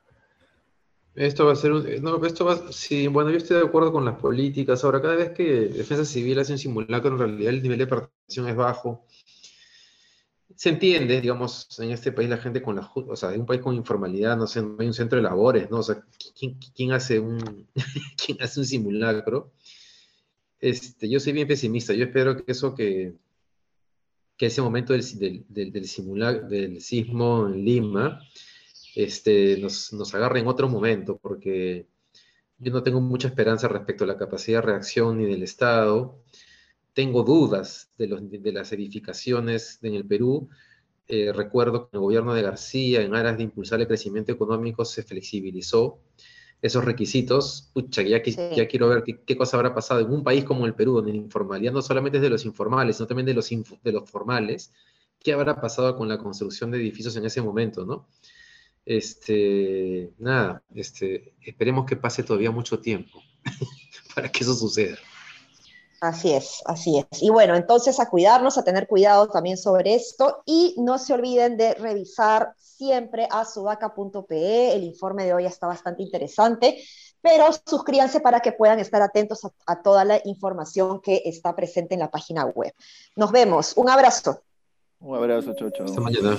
Esto 1.16 1.46
va 1.46 1.54
a 1.54 1.56
ser 1.56 1.72
un, 1.74 1.86
no, 2.02 2.26
esto 2.26 2.46
va, 2.46 2.72
sí, 2.72 3.08
bueno, 3.08 3.30
yo 3.30 3.38
estoy 3.38 3.58
de 3.58 3.66
acuerdo 3.66 3.92
con 3.92 4.04
las 4.04 4.16
políticas. 4.16 4.84
Ahora, 4.84 5.02
cada 5.02 5.16
vez 5.16 5.30
que 5.32 5.68
Defensa 5.68 6.06
Civil 6.06 6.40
hace 6.40 6.54
un 6.54 6.58
simulacro, 6.58 7.12
en 7.12 7.20
realidad 7.20 7.54
el 7.54 7.62
nivel 7.62 7.78
de 7.78 7.88
participación 7.88 8.48
es 8.48 8.56
bajo 8.56 9.06
se 10.56 10.70
entiende, 10.70 11.22
digamos, 11.22 11.68
en 11.80 11.92
este 11.92 12.12
país 12.12 12.30
la 12.30 12.38
gente 12.38 12.62
con 12.62 12.76
la, 12.76 12.92
o 12.94 13.16
sea, 13.16 13.34
en 13.34 13.42
un 13.42 13.46
país 13.46 13.62
con 13.62 13.76
informalidad, 13.76 14.38
no 14.38 14.48
sé, 14.48 14.62
no 14.62 14.76
hay 14.80 14.88
un 14.88 14.94
centro 14.94 15.18
de 15.18 15.24
labores, 15.24 15.70
¿no? 15.70 15.80
O 15.80 15.84
sea, 15.84 16.04
¿quién, 16.76 16.92
hace, 16.92 17.20
un, 17.20 17.68
¿quién 18.26 18.42
hace 18.42 18.60
un 18.60 18.66
simulacro? 18.66 19.54
Este, 20.60 21.10
yo 21.10 21.20
soy 21.20 21.34
bien 21.34 21.48
pesimista, 21.48 21.94
yo 21.94 22.06
espero 22.06 22.38
que 22.38 22.52
eso 22.52 22.74
que, 22.74 23.14
que 24.38 24.46
ese 24.48 24.62
momento 24.62 24.94
del, 24.94 25.04
del, 25.20 25.46
del, 25.50 25.72
del, 25.72 26.50
del 26.50 26.82
sismo 26.82 27.48
en 27.48 27.66
Lima, 27.66 28.22
este, 28.96 29.58
nos, 29.58 29.92
nos 29.94 30.14
agarre 30.16 30.40
en 30.40 30.48
otro 30.48 30.70
momento, 30.70 31.18
porque 31.22 31.88
yo 32.58 32.72
no 32.72 32.84
tengo 32.84 33.02
mucha 33.02 33.28
esperanza 33.28 33.68
respecto 33.68 34.04
a 34.04 34.08
la 34.08 34.18
capacidad 34.18 34.60
de 34.60 34.68
reacción 34.68 35.18
ni 35.18 35.26
del 35.26 35.44
Estado, 35.44 36.24
tengo 36.94 37.24
dudas 37.24 37.90
de, 37.98 38.08
los, 38.08 38.30
de 38.30 38.52
las 38.52 38.72
edificaciones 38.72 39.80
en 39.82 39.96
el 39.96 40.06
Perú. 40.06 40.50
Eh, 41.08 41.34
recuerdo 41.34 41.90
que 41.90 41.98
el 41.98 42.02
gobierno 42.02 42.34
de 42.34 42.42
García, 42.42 43.02
en 43.02 43.16
aras 43.16 43.38
de 43.38 43.44
impulsar 43.44 43.82
el 43.82 43.88
crecimiento 43.88 44.32
económico, 44.32 44.86
se 44.86 45.04
flexibilizó 45.04 46.00
esos 46.62 46.86
requisitos. 46.86 47.70
Pucha, 47.74 48.04
ya, 48.04 48.22
ya 48.24 48.68
quiero 48.68 48.90
ver 48.90 49.04
qué, 49.04 49.38
cosa 49.38 49.58
habrá 49.58 49.74
pasado 49.74 50.00
en 50.02 50.12
un 50.12 50.24
país 50.24 50.44
como 50.46 50.66
el 50.66 50.76
Perú, 50.76 50.94
donde 50.94 51.12
la 51.12 51.18
informalidad 51.18 51.74
no 51.74 51.82
solamente 51.82 52.20
es 52.20 52.22
de 52.22 52.30
los 52.30 52.46
informales, 52.46 52.98
sino 52.98 53.08
también 53.08 53.26
de 53.26 53.34
los, 53.34 53.50
de 53.50 53.92
los 53.92 54.10
formales. 54.10 54.72
¿Qué 55.20 55.34
habrá 55.34 55.60
pasado 55.60 55.98
con 55.98 56.08
la 56.08 56.18
construcción 56.18 56.72
de 56.72 56.78
edificios 56.78 57.16
en 57.16 57.26
ese 57.26 57.42
momento, 57.42 57.86
no? 57.86 58.08
Este, 58.86 60.12
nada, 60.20 60.62
este, 60.76 61.34
esperemos 61.42 61.86
que 61.86 61.96
pase 61.96 62.24
todavía 62.24 62.52
mucho 62.52 62.80
tiempo 62.80 63.22
para 64.16 64.30
que 64.30 64.44
eso 64.44 64.54
suceda. 64.54 64.98
Así 66.04 66.34
es, 66.34 66.62
así 66.66 67.00
es. 67.00 67.24
Y 67.24 67.30
bueno, 67.30 67.56
entonces 67.56 67.98
a 68.02 68.10
cuidarnos, 68.10 68.58
a 68.58 68.66
tener 68.66 68.88
cuidado 68.88 69.30
también 69.30 69.56
sobre 69.56 69.96
esto 69.96 70.44
y 70.46 70.76
no 70.78 70.98
se 70.98 71.14
olviden 71.14 71.56
de 71.56 71.76
revisar 71.76 72.56
siempre 72.58 73.26
a 73.32 73.46
sudaca.pe. 73.46 74.76
El 74.76 74.84
informe 74.84 75.24
de 75.24 75.34
hoy 75.34 75.46
está 75.46 75.66
bastante 75.66 76.04
interesante, 76.04 76.84
pero 77.22 77.46
suscríbanse 77.66 78.20
para 78.20 78.42
que 78.42 78.52
puedan 78.52 78.82
estar 78.82 79.02
atentos 79.02 79.48
a, 79.66 79.82
toda 79.82 80.04
la 80.04 80.20
información 80.26 81.00
que 81.00 81.22
está 81.24 81.56
presente 81.56 81.94
en 81.94 82.02
la 82.02 82.12
página 82.12 82.48
web. 82.48 82.74
Nos 83.16 83.32
vemos. 83.32 83.72
Un 83.78 83.90
abrazo. 83.90 84.42
Un 85.00 85.16
abrazo, 85.16 85.54
Chocho. 85.54 85.86
Hasta 85.86 86.02
mañana. 86.02 86.38